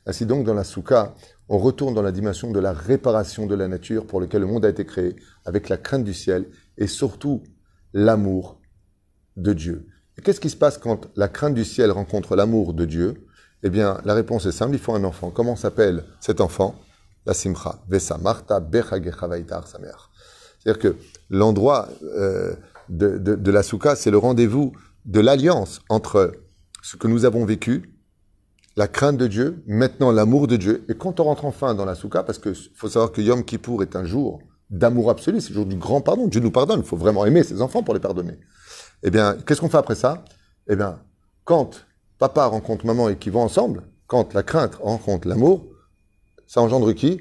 Ainsi 0.07 0.27
donc, 0.27 0.45
dans 0.45 0.55
la 0.55 0.65
Souka, 0.65 1.15
on 1.49 1.59
retourne 1.59 1.95
dans 1.95 2.03
la 2.03 2.13
dimension 2.13 2.51
de 2.51 2.59
la 2.59 2.73
réparation 2.73 3.47
de 3.47 3.55
la 3.55 3.69
nature 3.69 4.07
pour 4.07 4.21
laquelle 4.21 4.41
le 4.41 4.49
monde 4.49 4.65
a 4.65 4.69
été 4.69 4.85
créé, 4.85 5.15
avec 5.45 5.69
la 5.69 5.77
crainte 5.77 6.05
du 6.05 6.15
ciel 6.15 6.49
et 6.77 6.87
surtout 6.87 7.43
l'amour 7.93 8.61
de 9.37 9.53
Dieu. 9.53 9.87
Qu'est-ce 10.25 10.41
qui 10.41 10.51
se 10.51 10.57
passe 10.57 10.79
quand 10.79 11.09
la 11.15 11.29
crainte 11.29 11.55
du 11.55 11.65
ciel 11.65 11.93
rencontre 11.93 12.35
l'amour 12.35 12.75
de 12.75 12.85
Dieu? 12.85 13.25
Eh 13.63 13.71
bien, 13.71 14.01
la 14.05 14.15
réponse 14.15 14.47
est 14.47 14.53
simple, 14.53 14.75
il 14.75 14.81
faut 14.81 14.95
un 14.95 15.05
enfant. 15.05 15.31
Comment 15.31 15.55
s'appelle 15.55 16.05
cet 16.21 16.41
enfant? 16.41 16.75
La 17.25 17.35
simcha. 17.35 17.81
Vesa 17.89 18.19
Marta 18.19 18.61
C'est-à-dire 18.61 20.11
que 20.79 20.97
l'endroit 21.31 21.89
euh, 22.03 22.55
de, 22.89 23.19
de 23.19 23.51
la 23.51 23.63
souka, 23.63 23.95
c'est 23.95 24.11
le 24.11 24.19
rendez-vous 24.19 24.73
de 25.05 25.21
l'alliance 25.21 25.81
entre 25.89 26.33
ce 26.83 26.97
que 26.97 27.07
nous 27.09 27.25
avons 27.25 27.45
vécu, 27.45 27.95
la 28.77 28.89
crainte 28.89 29.17
de 29.17 29.27
Dieu, 29.27 29.63
maintenant 29.67 30.13
l'amour 30.13 30.47
de 30.47 30.57
Dieu. 30.57 30.85
Et 30.89 30.95
quand 30.95 31.19
on 31.21 31.25
rentre 31.25 31.45
enfin 31.45 31.75
dans 31.75 31.85
la 31.85 31.95
souka, 31.95 32.23
parce 32.23 32.39
qu'il 32.39 32.55
faut 32.75 32.89
savoir 32.89 33.13
que 33.13 33.21
Yom 33.21 33.45
Kippour 33.45 33.83
est 33.83 33.97
un 33.97 34.05
jour 34.05 34.41
d'amour 34.71 35.11
absolu, 35.11 35.41
c'est 35.41 35.51
le 35.51 35.57
jour 35.57 35.67
du 35.67 35.77
grand 35.77 36.01
pardon. 36.01 36.29
Dieu 36.29 36.41
nous 36.41 36.51
pardonne, 36.51 36.81
il 36.81 36.87
faut 36.87 36.97
vraiment 36.97 37.27
aimer 37.27 37.43
ses 37.43 37.61
enfants 37.61 37.83
pour 37.83 37.95
les 37.95 38.01
pardonner. 38.01 38.39
Eh 39.03 39.11
bien, 39.11 39.37
qu'est-ce 39.47 39.61
qu'on 39.61 39.69
fait 39.69 39.79
après 39.79 39.95
ça? 39.95 40.25
Eh 40.69 40.77
bien, 40.77 41.01
quand 41.45 41.87
papa 42.19 42.45
rencontre 42.47 42.87
maman 42.87 43.09
et 43.09 43.17
qu'ils 43.17 43.33
vont 43.33 43.43
ensemble, 43.43 43.83
quand 44.07 44.35
la 44.35 44.43
crainte 44.43 44.77
rencontre 44.77 45.27
l'amour, 45.27 45.67
ça 46.47 46.61
engendre 46.61 46.93
qui? 46.93 47.21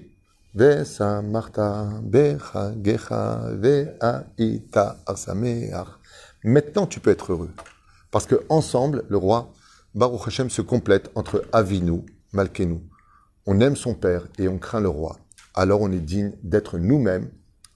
Maintenant, 6.43 6.87
tu 6.87 6.99
peux 6.99 7.11
être 7.11 7.31
heureux. 7.31 7.49
Parce 8.17 8.25
que 8.25 8.41
ensemble, 8.49 9.03
le 9.09 9.17
roi 9.17 9.53
Baruch 9.93 10.21
Hashem 10.25 10.49
se 10.49 10.63
complète 10.63 11.11
entre 11.13 11.45
Avinu, 11.51 12.01
Malkenu. 12.33 12.79
On 13.45 13.59
aime 13.59 13.75
son 13.75 13.93
père 13.93 14.27
et 14.39 14.47
on 14.47 14.57
craint 14.57 14.79
le 14.79 14.89
roi. 14.89 15.19
Alors 15.53 15.81
on 15.81 15.91
est 15.91 15.99
digne 15.99 16.31
d'être 16.41 16.79
nous-mêmes 16.79 17.29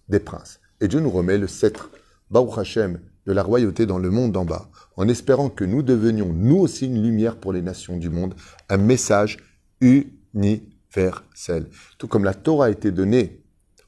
des 0.10 0.19
princes. 0.19 0.60
Et 0.80 0.88
Dieu 0.88 0.99
nous 0.99 1.12
remet 1.12 1.38
le 1.38 1.45
sceptre 1.45 1.91
Baruch 2.32 2.58
Hashem 2.58 2.99
de 3.27 3.32
la 3.34 3.43
royauté 3.43 3.86
dans 3.86 3.99
le 3.99 4.10
monde 4.10 4.32
d'en 4.32 4.43
bas, 4.43 4.67
en 4.97 5.08
espérant 5.08 5.49
que 5.49 5.63
nous 5.63 5.84
devenions 5.84 6.34
nous 6.34 6.58
aussi 6.58 6.88
une 6.88 7.04
lumière 7.04 7.36
pour 7.36 7.54
les 7.54 7.62
nations 7.62 7.97
du 7.97 8.10
monde, 8.10 8.34
un 8.67 8.77
message 8.77 9.38
universel. 9.82 11.67
Tout 11.99 12.08
comme 12.08 12.23
la 12.23 12.34
Torah 12.34 12.65
a 12.65 12.71
été 12.71 12.89
donnée 12.89 13.43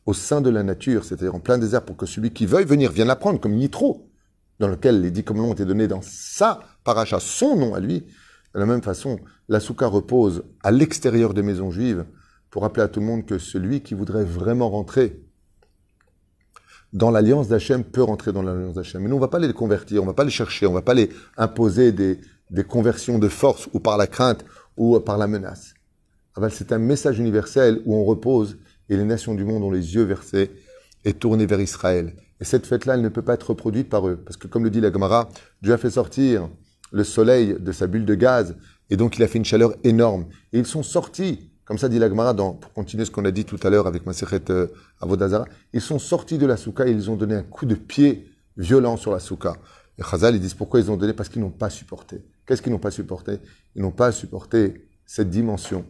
au 0.05 0.13
sein 0.13 0.39
de 0.39 0.51
la 0.51 0.61
nature, 0.61 1.03
c'est-à-dire 1.03 1.33
en 1.33 1.39
plein 1.39 1.57
désert, 1.57 1.83
pour 1.83 1.97
que 1.97 2.05
celui 2.05 2.29
qui 2.29 2.45
veuille 2.45 2.65
venir 2.65 2.91
vienne 2.91 3.07
l'apprendre, 3.07 3.39
comme 3.39 3.55
Yitro, 3.55 4.07
dans 4.63 4.69
lequel 4.69 5.01
les 5.01 5.11
dix 5.11 5.25
commandements 5.25 5.49
ont 5.49 5.53
été 5.55 5.65
donnés 5.65 5.89
dans 5.89 6.01
sa 6.01 6.61
paracha, 6.85 7.19
son 7.19 7.57
nom 7.57 7.75
à 7.75 7.81
lui, 7.81 8.05
de 8.53 8.59
la 8.59 8.65
même 8.65 8.81
façon, 8.81 9.19
la 9.49 9.59
souka 9.59 9.87
repose 9.87 10.45
à 10.63 10.71
l'extérieur 10.71 11.33
des 11.33 11.41
maisons 11.41 11.69
juives 11.69 12.05
pour 12.49 12.61
rappeler 12.61 12.83
à 12.83 12.87
tout 12.87 13.01
le 13.01 13.05
monde 13.05 13.25
que 13.25 13.39
celui 13.39 13.81
qui 13.81 13.93
voudrait 13.93 14.23
vraiment 14.23 14.69
rentrer 14.69 15.21
dans 16.93 17.11
l'alliance 17.11 17.49
d'Hachem 17.49 17.83
peut 17.83 18.03
rentrer 18.03 18.31
dans 18.31 18.41
l'alliance 18.41 18.75
d'Hachem. 18.75 19.01
Mais 19.01 19.09
nous, 19.09 19.15
on 19.15 19.19
ne 19.19 19.23
va 19.23 19.27
pas 19.27 19.39
les 19.39 19.51
convertir, 19.51 20.01
on 20.01 20.05
ne 20.05 20.11
va 20.11 20.13
pas 20.13 20.23
les 20.23 20.29
chercher, 20.29 20.65
on 20.65 20.69
ne 20.69 20.75
va 20.75 20.81
pas 20.81 20.93
les 20.93 21.09
imposer 21.35 21.91
des, 21.91 22.21
des 22.49 22.63
conversions 22.63 23.19
de 23.19 23.27
force 23.27 23.67
ou 23.73 23.81
par 23.81 23.97
la 23.97 24.07
crainte 24.07 24.45
ou 24.77 24.97
par 25.01 25.17
la 25.17 25.27
menace. 25.27 25.73
C'est 26.51 26.71
un 26.71 26.79
message 26.79 27.19
universel 27.19 27.81
où 27.85 27.95
on 27.95 28.05
repose 28.05 28.57
et 28.87 28.95
les 28.95 29.03
nations 29.03 29.35
du 29.35 29.43
monde 29.43 29.61
ont 29.63 29.71
les 29.71 29.95
yeux 29.95 30.03
versés 30.03 30.51
et 31.03 31.13
tournés 31.13 31.47
vers 31.47 31.59
Israël. 31.59 32.15
Et 32.43 32.45
cette 32.45 32.65
fête-là, 32.65 32.95
elle 32.95 33.01
ne 33.01 33.07
peut 33.07 33.21
pas 33.21 33.35
être 33.35 33.51
reproduite 33.51 33.87
par 33.87 34.05
eux. 34.05 34.17
Parce 34.17 34.35
que 34.35 34.47
comme 34.47 34.65
le 34.65 34.69
dit 34.69 34.81
la 34.81 34.91
Gemara, 34.91 35.29
Dieu 35.61 35.71
a 35.71 35.77
fait 35.77 35.91
sortir 35.91 36.49
le 36.91 37.05
soleil 37.05 37.55
de 37.57 37.71
sa 37.71 37.87
bulle 37.87 38.03
de 38.03 38.15
gaz, 38.15 38.57
et 38.89 38.97
donc 38.97 39.15
il 39.15 39.23
a 39.23 39.29
fait 39.29 39.37
une 39.37 39.45
chaleur 39.45 39.73
énorme. 39.85 40.25
Et 40.51 40.59
ils 40.59 40.65
sont 40.65 40.83
sortis, 40.83 41.49
comme 41.63 41.77
ça 41.77 41.87
dit 41.87 41.99
la 41.99 42.09
Gemara, 42.09 42.35
pour 42.35 42.73
continuer 42.73 43.05
ce 43.05 43.11
qu'on 43.11 43.23
a 43.23 43.31
dit 43.31 43.45
tout 43.45 43.57
à 43.63 43.69
l'heure 43.69 43.87
avec 43.87 44.05
Maseret 44.05 44.41
euh, 44.49 44.67
Avodazara, 44.99 45.45
ils 45.71 45.79
sont 45.79 45.99
sortis 45.99 46.37
de 46.37 46.45
la 46.45 46.57
souka 46.57 46.85
et 46.85 46.91
ils 46.91 47.09
ont 47.09 47.15
donné 47.15 47.35
un 47.35 47.43
coup 47.43 47.65
de 47.65 47.75
pied 47.75 48.27
violent 48.57 48.97
sur 48.97 49.13
la 49.13 49.19
souka. 49.19 49.55
Et 49.97 50.03
Chazal, 50.03 50.35
ils 50.35 50.41
disent 50.41 50.53
pourquoi 50.53 50.81
ils 50.81 50.91
ont 50.91 50.97
donné? 50.97 51.13
Parce 51.13 51.29
qu'ils 51.29 51.41
n'ont 51.41 51.49
pas 51.49 51.69
supporté. 51.69 52.25
Qu'est-ce 52.45 52.61
qu'ils 52.61 52.73
n'ont 52.73 52.77
pas 52.77 52.91
supporté? 52.91 53.37
Ils 53.77 53.81
n'ont 53.81 53.91
pas 53.91 54.11
supporté 54.11 54.85
cette 55.05 55.29
dimension 55.29 55.85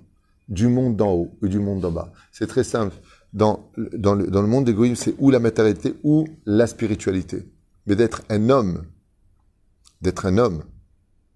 du 0.47 0.67
monde 0.67 0.97
d'en 0.97 1.13
haut 1.13 1.35
et 1.43 1.47
du 1.47 1.57
monde 1.57 1.81
d'en 1.81 1.89
bas. 1.89 2.11
C'est 2.31 2.45
très 2.45 2.63
simple. 2.63 2.95
Dans, 3.33 3.71
dans, 3.97 4.13
le, 4.13 4.27
dans 4.27 4.41
le 4.41 4.47
monde 4.47 4.65
des 4.65 4.95
c'est 4.95 5.15
ou 5.17 5.31
la 5.31 5.39
matérialité 5.39 5.95
ou 6.03 6.27
la 6.45 6.67
spiritualité. 6.67 7.49
Mais 7.87 7.95
d'être 7.95 8.21
un 8.29 8.49
homme, 8.49 8.85
d'être 10.01 10.25
un 10.25 10.37
homme 10.37 10.63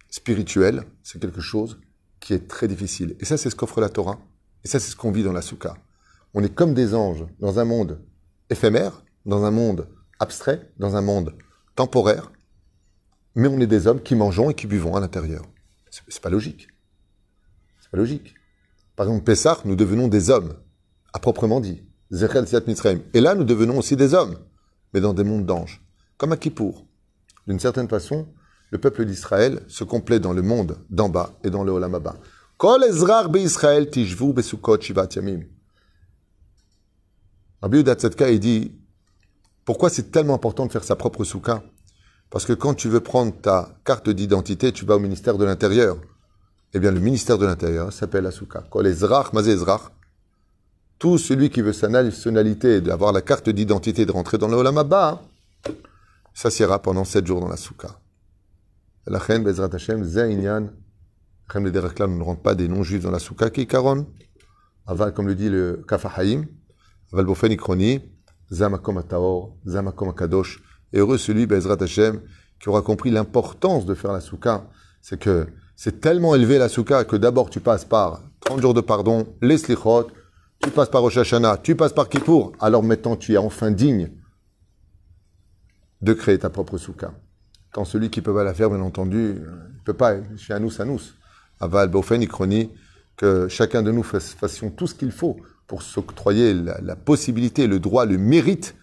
spirituel, 0.10 0.84
c'est 1.04 1.20
quelque 1.20 1.42
chose 1.42 1.80
qui 2.20 2.34
est 2.34 2.48
très 2.48 2.68
difficile. 2.68 3.16
Et 3.20 3.26
ça, 3.26 3.38
c'est 3.38 3.50
ce 3.50 3.56
qu'offre 3.56 3.82
la 3.82 3.90
Torah. 3.90 4.20
Et 4.64 4.68
ça, 4.68 4.80
c'est 4.80 4.92
ce 4.92 4.96
qu'on 4.96 5.12
vit 5.12 5.24
dans 5.24 5.34
la 5.34 5.42
Souka. 5.42 5.76
On 6.34 6.44
est 6.44 6.54
comme 6.54 6.74
des 6.74 6.94
anges 6.94 7.26
dans 7.40 7.60
un 7.60 7.66
monde 7.66 8.00
éphémère, 8.50 9.04
dans 9.26 9.44
un 9.44 9.52
monde 9.52 9.88
abstrait, 10.20 10.72
dans 10.78 10.96
un 10.96 11.02
monde 11.02 11.36
temporaire, 11.76 12.32
mais 13.36 13.48
on 13.48 13.60
est 13.60 13.68
des 13.68 13.88
hommes 13.88 14.02
qui 14.02 14.16
mangeons 14.16 14.50
et 14.50 14.56
qui 14.56 14.68
buvons 14.68 14.96
à 14.96 15.00
l'intérieur. 15.00 15.46
C'est 15.90 16.22
pas 16.22 16.30
logique. 16.30 16.68
C'est 17.80 17.92
pas 17.92 17.98
logique. 17.98 18.34
Par 18.96 19.06
exemple, 19.06 19.24
Pessah, 19.24 19.60
nous 19.64 19.76
devenons 19.76 20.08
des 20.08 20.30
hommes, 20.30 20.56
à 21.14 21.20
proprement 21.20 21.60
dit. 21.60 21.84
Et 22.12 23.22
là, 23.22 23.36
nous 23.36 23.44
devenons 23.44 23.78
aussi 23.78 23.96
des 23.96 24.14
hommes, 24.14 24.38
mais 24.94 25.02
dans 25.02 25.14
des 25.14 25.24
mondes 25.24 25.46
d'anges, 25.46 25.82
comme 26.18 26.32
à 26.32 26.38
Kippour. 26.38 26.86
D'une 27.48 27.60
certaine 27.60 27.90
façon, 27.90 28.28
le 28.72 28.78
peuple 28.78 29.06
d'Israël 29.06 29.62
se 29.68 29.84
complète 29.84 30.22
dans 30.22 30.34
le 30.34 30.42
monde 30.42 30.78
d'en 30.90 31.10
bas 31.10 31.32
et 31.44 31.50
dans 31.50 31.64
le 31.64 31.72
Olam 31.72 31.94
yamim. 31.94 32.16
Rabbi 37.62 37.84
il 38.30 38.40
dit 38.40 38.72
pourquoi 39.68 39.90
c'est 39.90 40.12
tellement 40.12 40.36
important 40.36 40.66
de 40.66 40.72
faire 40.72 40.86
sa 40.86 40.96
propre 40.96 41.26
souka 41.26 41.62
Parce 42.30 42.46
que 42.46 42.54
quand 42.54 42.74
tu 42.74 42.88
veux 42.88 43.02
prendre 43.02 43.34
ta 43.34 43.76
carte 43.84 44.10
d'identité, 44.10 44.72
tu 44.72 44.86
vas 44.86 44.96
au 44.96 45.00
ministère 45.00 45.38
de 45.38 45.44
l'Intérieur. 45.44 45.98
Eh 46.74 46.80
bien, 46.80 46.90
le 46.92 47.02
ministère 47.02 47.38
de 47.38 47.46
l'Intérieur 47.46 47.92
s'appelle 47.92 48.24
la 48.24 48.32
souka. 48.32 48.64
Kol 48.70 48.88
Ezrar, 48.88 49.36
mazé 49.36 49.52
Ezrar. 49.52 49.92
Tout 51.00 51.20
celui 51.20 51.52
qui 51.52 51.62
veut 51.62 51.74
sa 51.74 51.90
nationalité, 51.90 52.82
d'avoir 52.82 53.14
la 53.14 53.22
carte 53.22 53.50
d'identité, 53.50 54.06
de 54.06 54.12
rentrer 54.12 54.40
dans 54.40 54.48
le 54.48 54.56
Olam 54.56 54.80
Abba, 54.80 55.22
s'assiera 56.34 56.82
pendant 56.82 57.04
sept 57.04 57.28
jours 57.28 57.40
dans 57.40 57.48
la 57.48 57.58
souka. 57.58 58.00
La 59.06 59.20
reine, 59.20 59.44
Bezrat 59.44 59.70
Hashem, 59.72 60.04
Zainyan, 60.04 60.70
nous 61.56 61.62
ne 61.62 62.24
rentre 62.24 62.42
pas 62.42 62.56
des 62.56 62.68
non-juifs 62.68 63.04
dans 63.04 63.12
la 63.12 63.20
souka, 63.20 63.52
qui 63.52 63.68
Karon, 63.68 64.08
aval, 64.88 65.14
comme 65.14 65.28
le 65.28 65.36
dit 65.36 65.50
le 65.50 65.84
Kafahaim, 65.88 66.46
aval 67.14 67.26
Bofen 67.26 67.52
Ikroni, 67.52 68.02
Zamakom 68.52 68.98
Ataor, 68.98 69.56
Zamakom 69.68 70.10
Akadosh, 70.10 70.64
et 70.94 71.00
heureux 71.00 71.20
celui, 71.20 71.46
Bezrat 71.46 71.78
Hashem, 71.80 72.22
qui 72.60 72.70
aura 72.70 72.82
compris 72.82 73.12
l'importance 73.12 73.86
de 73.86 73.94
faire 73.94 74.14
la 74.14 74.20
souka. 74.20 74.68
C'est 75.02 75.20
que 75.20 75.46
c'est 75.76 76.02
tellement 76.02 76.34
élevé 76.34 76.58
la 76.58 76.70
souka 76.70 77.06
que 77.06 77.16
d'abord 77.16 77.52
tu 77.52 77.60
passes 77.60 77.86
par 77.86 78.24
30 78.40 78.62
jours 78.62 78.74
de 78.74 78.82
pardon, 78.82 79.28
les 79.42 79.60
slichot, 79.60 80.08
tu 80.62 80.72
passes 80.72 80.90
par 80.90 81.02
Rosh 81.02 81.20
tu 81.64 81.76
passes 81.76 81.94
par 81.94 82.10
Kippour, 82.10 82.54
alors 82.60 82.84
maintenant 82.84 83.16
tu 83.16 83.34
es 83.34 83.38
enfin 83.38 83.72
digne 83.72 84.12
de 86.02 86.14
créer 86.14 86.38
ta 86.38 86.50
propre 86.50 86.78
souka. 86.78 87.14
Quand 87.72 87.86
celui 87.86 88.10
qui 88.10 88.22
peut 88.22 88.34
pas 88.34 88.44
la 88.44 88.54
faire, 88.54 88.70
bien 88.70 88.82
entendu, 88.82 89.36
il 89.38 89.84
peut 89.84 89.94
pas, 89.94 90.16
chez 90.38 90.54
Anous, 90.54 90.80
Anous. 90.80 91.14
Aval, 91.60 91.90
Bofen, 91.90 92.22
Ikroni, 92.22 92.72
que 93.16 93.48
chacun 93.48 93.82
de 93.82 93.92
nous 93.92 94.04
fassions 94.04 94.70
tout 94.70 94.88
ce 94.88 94.94
qu'il 94.94 95.12
faut 95.12 95.38
pour 95.66 95.82
s'octroyer 95.82 96.54
la, 96.54 96.96
possibilité, 96.96 97.68
le 97.68 97.80
droit, 97.80 98.06
le 98.06 98.18
mérite 98.18 98.76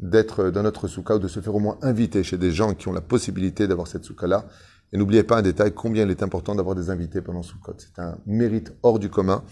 d'être 0.00 0.50
dans 0.50 0.62
notre 0.62 0.88
souka 0.88 1.16
ou 1.16 1.18
de 1.18 1.28
se 1.28 1.40
faire 1.40 1.54
au 1.54 1.60
moins 1.60 1.78
inviter 1.82 2.24
chez 2.24 2.36
des 2.36 2.50
gens 2.50 2.74
qui 2.74 2.88
ont 2.88 2.92
la 2.92 3.00
possibilité 3.00 3.68
d'avoir 3.68 3.86
cette 3.86 4.04
souka-là. 4.04 4.46
Et 4.92 4.98
n'oubliez 4.98 5.22
pas 5.22 5.38
un 5.38 5.42
détail, 5.42 5.72
combien 5.72 6.04
il 6.04 6.10
est 6.10 6.22
important 6.22 6.54
d'avoir 6.54 6.74
des 6.74 6.90
invités 6.90 7.22
pendant 7.22 7.42
Sukkot. 7.42 7.76
C'est 7.78 7.98
un 7.98 8.18
mérite 8.26 8.72
hors 8.82 8.98
du 8.98 9.08
commun. 9.08 9.42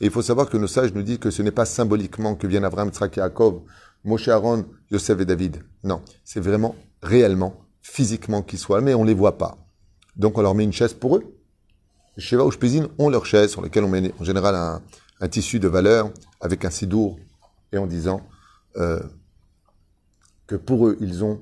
Et 0.00 0.06
il 0.06 0.10
faut 0.10 0.22
savoir 0.22 0.48
que 0.48 0.56
nos 0.56 0.66
sages 0.66 0.92
nous 0.94 1.02
disent 1.02 1.18
que 1.18 1.30
ce 1.30 1.42
n'est 1.42 1.50
pas 1.50 1.64
symboliquement 1.64 2.34
que 2.34 2.46
viennent 2.46 2.64
Abraham, 2.64 2.90
Tzrak 2.90 3.16
Yaakov, 3.16 3.62
Moshe 4.04 4.28
Aaron, 4.28 4.66
Yosef 4.90 5.20
et 5.20 5.24
David. 5.24 5.62
Non, 5.84 6.02
c'est 6.24 6.40
vraiment, 6.40 6.74
réellement, 7.02 7.54
physiquement 7.82 8.42
qu'ils 8.42 8.58
soient, 8.58 8.80
mais 8.80 8.94
on 8.94 9.02
ne 9.02 9.08
les 9.08 9.14
voit 9.14 9.38
pas. 9.38 9.56
Donc 10.16 10.38
on 10.38 10.42
leur 10.42 10.54
met 10.54 10.64
une 10.64 10.72
chaise 10.72 10.94
pour 10.94 11.16
eux. 11.16 11.24
Les 12.16 12.22
Sheva 12.22 12.44
ou 12.44 12.50
Shpezin 12.50 12.88
ont 12.98 13.08
leur 13.08 13.24
chaise 13.24 13.50
sur 13.50 13.62
laquelle 13.62 13.84
on 13.84 13.88
met 13.88 14.12
en 14.18 14.24
général 14.24 14.54
un, 15.20 15.28
tissu 15.28 15.60
de 15.60 15.68
valeur 15.68 16.10
avec 16.40 16.64
un 16.64 16.70
sidour 16.70 17.18
et 17.72 17.78
en 17.78 17.86
disant 17.86 18.22
euh, 18.76 19.00
que 20.46 20.56
pour 20.56 20.88
eux, 20.88 20.96
ils 21.00 21.24
ont 21.24 21.40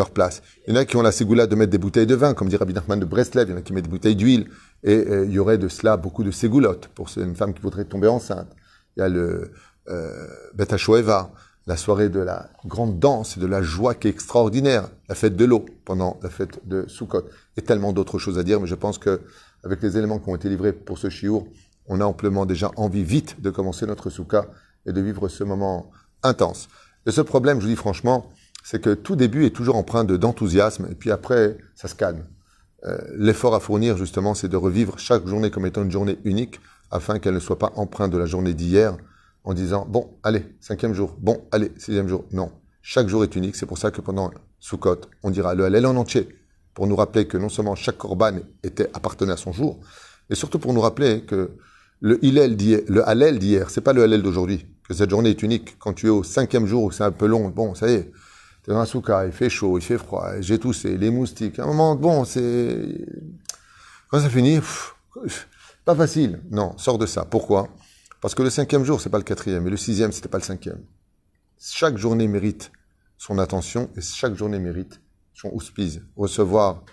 leur 0.00 0.10
place. 0.10 0.42
Il 0.66 0.74
y 0.74 0.76
en 0.76 0.80
a 0.80 0.84
qui 0.86 0.96
ont 0.96 1.02
la 1.02 1.12
ségoula 1.12 1.46
de 1.46 1.54
mettre 1.54 1.70
des 1.70 1.78
bouteilles 1.78 2.06
de 2.06 2.14
vin, 2.14 2.32
comme 2.32 2.48
dit 2.48 2.56
Rabbi 2.56 2.72
Nachman 2.72 2.98
de 2.98 3.04
Breslev, 3.04 3.48
il 3.48 3.52
y 3.52 3.54
en 3.54 3.58
a 3.58 3.62
qui 3.62 3.74
mettent 3.74 3.84
des 3.84 3.90
bouteilles 3.90 4.16
d'huile, 4.16 4.48
et 4.82 4.96
euh, 4.96 5.26
il 5.26 5.32
y 5.32 5.38
aurait 5.38 5.58
de 5.58 5.68
cela 5.68 5.98
beaucoup 5.98 6.24
de 6.24 6.30
ségoulottes 6.30 6.88
pour 6.94 7.08
une 7.18 7.36
femme 7.36 7.52
qui 7.52 7.60
voudrait 7.60 7.84
tomber 7.84 8.08
enceinte. 8.08 8.48
Il 8.96 9.00
y 9.00 9.02
a 9.02 9.08
le 9.08 9.52
euh, 9.88 10.26
Bet 10.54 10.68
la 11.66 11.76
soirée 11.76 12.08
de 12.08 12.20
la 12.20 12.48
grande 12.64 12.98
danse 12.98 13.36
et 13.36 13.40
de 13.40 13.46
la 13.46 13.62
joie 13.62 13.94
qui 13.94 14.08
est 14.08 14.10
extraordinaire, 14.10 14.88
la 15.08 15.14
fête 15.14 15.36
de 15.36 15.44
l'eau 15.44 15.66
pendant 15.84 16.18
la 16.22 16.30
fête 16.30 16.66
de 16.66 16.86
Sukkot, 16.88 17.24
et 17.58 17.62
tellement 17.62 17.92
d'autres 17.92 18.18
choses 18.18 18.38
à 18.38 18.42
dire, 18.42 18.58
mais 18.58 18.66
je 18.66 18.74
pense 18.74 18.96
que 18.96 19.20
avec 19.62 19.82
les 19.82 19.98
éléments 19.98 20.18
qui 20.18 20.30
ont 20.30 20.36
été 20.36 20.48
livrés 20.48 20.72
pour 20.72 20.96
ce 20.96 21.10
chiour, 21.10 21.46
on 21.86 22.00
a 22.00 22.04
amplement 22.04 22.46
déjà 22.46 22.70
envie 22.76 23.04
vite 23.04 23.42
de 23.42 23.50
commencer 23.50 23.84
notre 23.84 24.08
Soukha 24.08 24.46
et 24.86 24.92
de 24.92 25.00
vivre 25.02 25.28
ce 25.28 25.44
moment 25.44 25.90
intense. 26.22 26.68
Le 27.04 27.12
seul 27.12 27.24
problème, 27.24 27.58
je 27.58 27.64
vous 27.64 27.70
dis 27.70 27.76
franchement, 27.76 28.30
c'est 28.62 28.80
que 28.80 28.94
tout 28.94 29.16
début 29.16 29.44
est 29.46 29.50
toujours 29.50 29.76
empreint 29.76 30.04
d'enthousiasme, 30.04 30.88
et 30.90 30.94
puis 30.94 31.10
après, 31.10 31.58
ça 31.74 31.88
se 31.88 31.94
calme. 31.94 32.24
euh, 32.86 32.98
l'effort 33.16 33.54
à 33.54 33.60
fournir, 33.60 33.96
justement, 33.96 34.34
c'est 34.34 34.48
de 34.48 34.56
revivre 34.56 34.98
chaque 34.98 35.26
journée 35.26 35.50
comme 35.50 35.66
étant 35.66 35.82
une 35.82 35.90
journée 35.90 36.18
unique, 36.24 36.60
afin 36.90 37.18
qu'elle 37.18 37.34
ne 37.34 37.40
soit 37.40 37.58
pas 37.58 37.72
empreinte 37.76 38.10
de 38.10 38.18
la 38.18 38.26
journée 38.26 38.54
d'hier, 38.54 38.96
en 39.44 39.54
disant, 39.54 39.86
bon, 39.88 40.10
allez, 40.22 40.44
cinquième 40.60 40.94
jour, 40.94 41.16
bon, 41.18 41.42
allez, 41.50 41.72
sixième 41.78 42.08
jour. 42.08 42.24
Non, 42.32 42.52
chaque 42.82 43.08
jour 43.08 43.24
est 43.24 43.34
unique. 43.36 43.56
C'est 43.56 43.66
pour 43.66 43.78
ça 43.78 43.90
que 43.90 44.00
pendant 44.00 44.30
Sukkot, 44.58 45.02
on 45.22 45.30
dira 45.30 45.54
le 45.54 45.64
Hallel 45.64 45.86
en 45.86 45.96
entier, 45.96 46.28
pour 46.74 46.86
nous 46.86 46.96
rappeler 46.96 47.26
que 47.26 47.36
non 47.38 47.48
seulement 47.48 47.74
chaque 47.74 47.98
korban 47.98 48.40
était, 48.62 48.90
appartenait 48.94 49.32
à 49.32 49.36
son 49.36 49.52
jour, 49.52 49.80
mais 50.28 50.36
surtout 50.36 50.58
pour 50.58 50.72
nous 50.72 50.80
rappeler 50.80 51.22
que 51.22 51.50
le 52.00 52.24
Hillel 52.24 52.56
d'hier, 52.56 52.80
le 52.88 53.06
Hallel 53.06 53.38
d'hier, 53.38 53.70
c'est 53.70 53.80
pas 53.80 53.92
le 53.92 54.02
Hallel 54.02 54.22
d'aujourd'hui, 54.22 54.66
que 54.88 54.94
cette 54.94 55.10
journée 55.10 55.30
est 55.30 55.42
unique. 55.42 55.78
Quand 55.78 55.92
tu 55.92 56.06
es 56.06 56.10
au 56.10 56.22
cinquième 56.22 56.66
jour 56.66 56.84
où 56.84 56.90
c'est 56.90 57.04
un 57.04 57.10
peu 57.10 57.26
long, 57.26 57.48
bon, 57.48 57.74
ça 57.74 57.88
y 57.90 57.94
est, 57.94 58.10
t'es 58.62 58.72
dans 58.72 58.78
un 58.78 58.86
soukha, 58.86 59.26
il 59.26 59.32
fait 59.32 59.50
chaud, 59.50 59.78
il 59.78 59.82
fait 59.82 59.98
froid, 59.98 60.40
j'ai 60.40 60.58
toussé, 60.58 60.96
les 60.96 61.10
moustiques. 61.10 61.58
À 61.58 61.64
un 61.64 61.66
moment, 61.66 61.96
bon, 61.96 62.24
c'est, 62.24 63.06
quand 64.10 64.20
ça 64.20 64.30
finit, 64.30 64.60
pas 65.84 65.94
facile. 65.94 66.40
Non, 66.50 66.76
sors 66.78 66.98
de 66.98 67.06
ça. 67.06 67.24
Pourquoi? 67.24 67.68
Parce 68.20 68.34
que 68.34 68.42
le 68.42 68.50
cinquième 68.50 68.84
jour, 68.84 69.00
c'est 69.00 69.10
pas 69.10 69.18
le 69.18 69.24
quatrième, 69.24 69.66
et 69.66 69.70
le 69.70 69.76
sixième, 69.76 70.12
c'était 70.12 70.28
pas 70.28 70.38
le 70.38 70.44
cinquième. 70.44 70.82
Chaque 71.58 71.96
journée 71.96 72.28
mérite 72.28 72.70
son 73.18 73.38
attention, 73.38 73.90
et 73.96 74.00
chaque 74.00 74.34
journée 74.34 74.58
mérite 74.58 75.00
son 75.34 75.48
auspice. 75.50 76.00
Recevoir, 76.16 76.84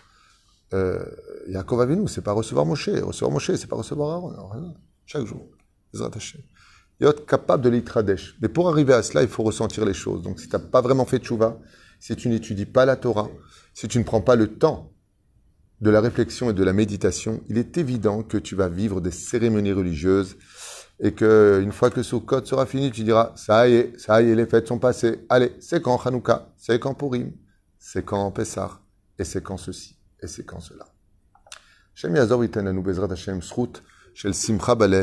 euh, 0.73 1.05
Yaakov 1.47 1.81
Avinu, 1.81 2.07
c'est 2.07 2.21
pas 2.21 2.33
recevoir 2.33 2.65
Moshe. 2.65 2.89
Recevoir 2.89 3.31
Moshe, 3.31 3.55
c'est 3.55 3.67
pas 3.67 3.75
recevoir 3.75 4.11
Aaron 4.11 4.75
chaque 5.05 5.25
jour. 5.25 5.47
Être 7.05 7.25
capable 7.25 7.63
de 7.63 7.69
l'itradesh. 7.69 8.35
Mais 8.41 8.47
pour 8.47 8.69
arriver 8.69 8.93
à 8.93 9.03
cela, 9.03 9.21
il 9.21 9.27
faut 9.27 9.43
ressentir 9.43 9.85
les 9.85 9.93
choses. 9.93 10.23
Donc 10.23 10.39
si 10.39 10.47
tu 10.47 10.55
n'as 10.55 10.61
pas 10.61 10.81
vraiment 10.81 11.05
fait 11.05 11.19
tchouva, 11.19 11.59
si 11.99 12.15
tu 12.15 12.29
n'étudies 12.29 12.65
pas 12.65 12.85
la 12.85 12.95
Torah, 12.95 13.29
si 13.73 13.87
tu 13.87 13.99
ne 13.99 14.03
prends 14.03 14.21
pas 14.21 14.35
le 14.35 14.47
temps 14.47 14.91
de 15.81 15.91
la 15.91 16.01
réflexion 16.01 16.49
et 16.49 16.53
de 16.53 16.63
la 16.63 16.73
méditation, 16.73 17.43
il 17.47 17.57
est 17.57 17.77
évident 17.77 18.23
que 18.23 18.37
tu 18.37 18.55
vas 18.55 18.69
vivre 18.69 18.99
des 19.01 19.11
cérémonies 19.11 19.73
religieuses 19.73 20.37
et 20.99 21.11
que 21.11 21.59
une 21.61 21.71
fois 21.71 21.91
que 21.91 22.01
ce 22.01 22.15
code 22.15 22.47
sera 22.47 22.65
fini, 22.65 22.91
tu 22.91 23.03
diras 23.03 23.33
ça 23.35 23.69
y 23.69 23.75
est, 23.75 23.99
ça 23.99 24.21
y 24.21 24.31
est, 24.31 24.35
les 24.35 24.47
fêtes 24.47 24.67
sont 24.67 24.79
passées. 24.79 25.25
Allez, 25.29 25.53
c'est 25.59 25.81
quand 25.81 26.03
Hanouka, 26.03 26.51
c'est 26.57 26.79
quand 26.79 26.95
Purim, 26.95 27.31
c'est 27.77 28.03
quand 28.03 28.31
Pessah, 28.31 28.79
et 29.19 29.23
c'est 29.23 29.43
quand 29.43 29.57
ceci, 29.57 29.95
et 30.19 30.27
c'est 30.27 30.43
quand 30.43 30.59
cela? 30.59 30.85
Shem 31.93 32.15
Hashem 32.15 32.31
le 32.59 32.71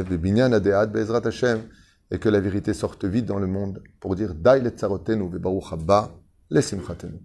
le 0.09 0.55
Adead, 0.55 0.93
Bezrat 0.93 1.27
Hashem, 1.27 1.63
et 2.11 2.19
que 2.19 2.29
la 2.29 2.41
vérité 2.41 2.75
sorte 2.75 3.05
vite 3.05 3.27
dans 3.27 3.39
le 3.39 3.47
monde 3.47 3.83
pour 4.01 4.15
dire 4.15 4.35
Dai 4.35 4.61
le 4.61 4.71
Tsarotenu, 4.71 5.29
Baruch 5.39 5.73
Abba, 5.73 6.11
le 6.51 6.61
Simchatenu. 6.61 7.21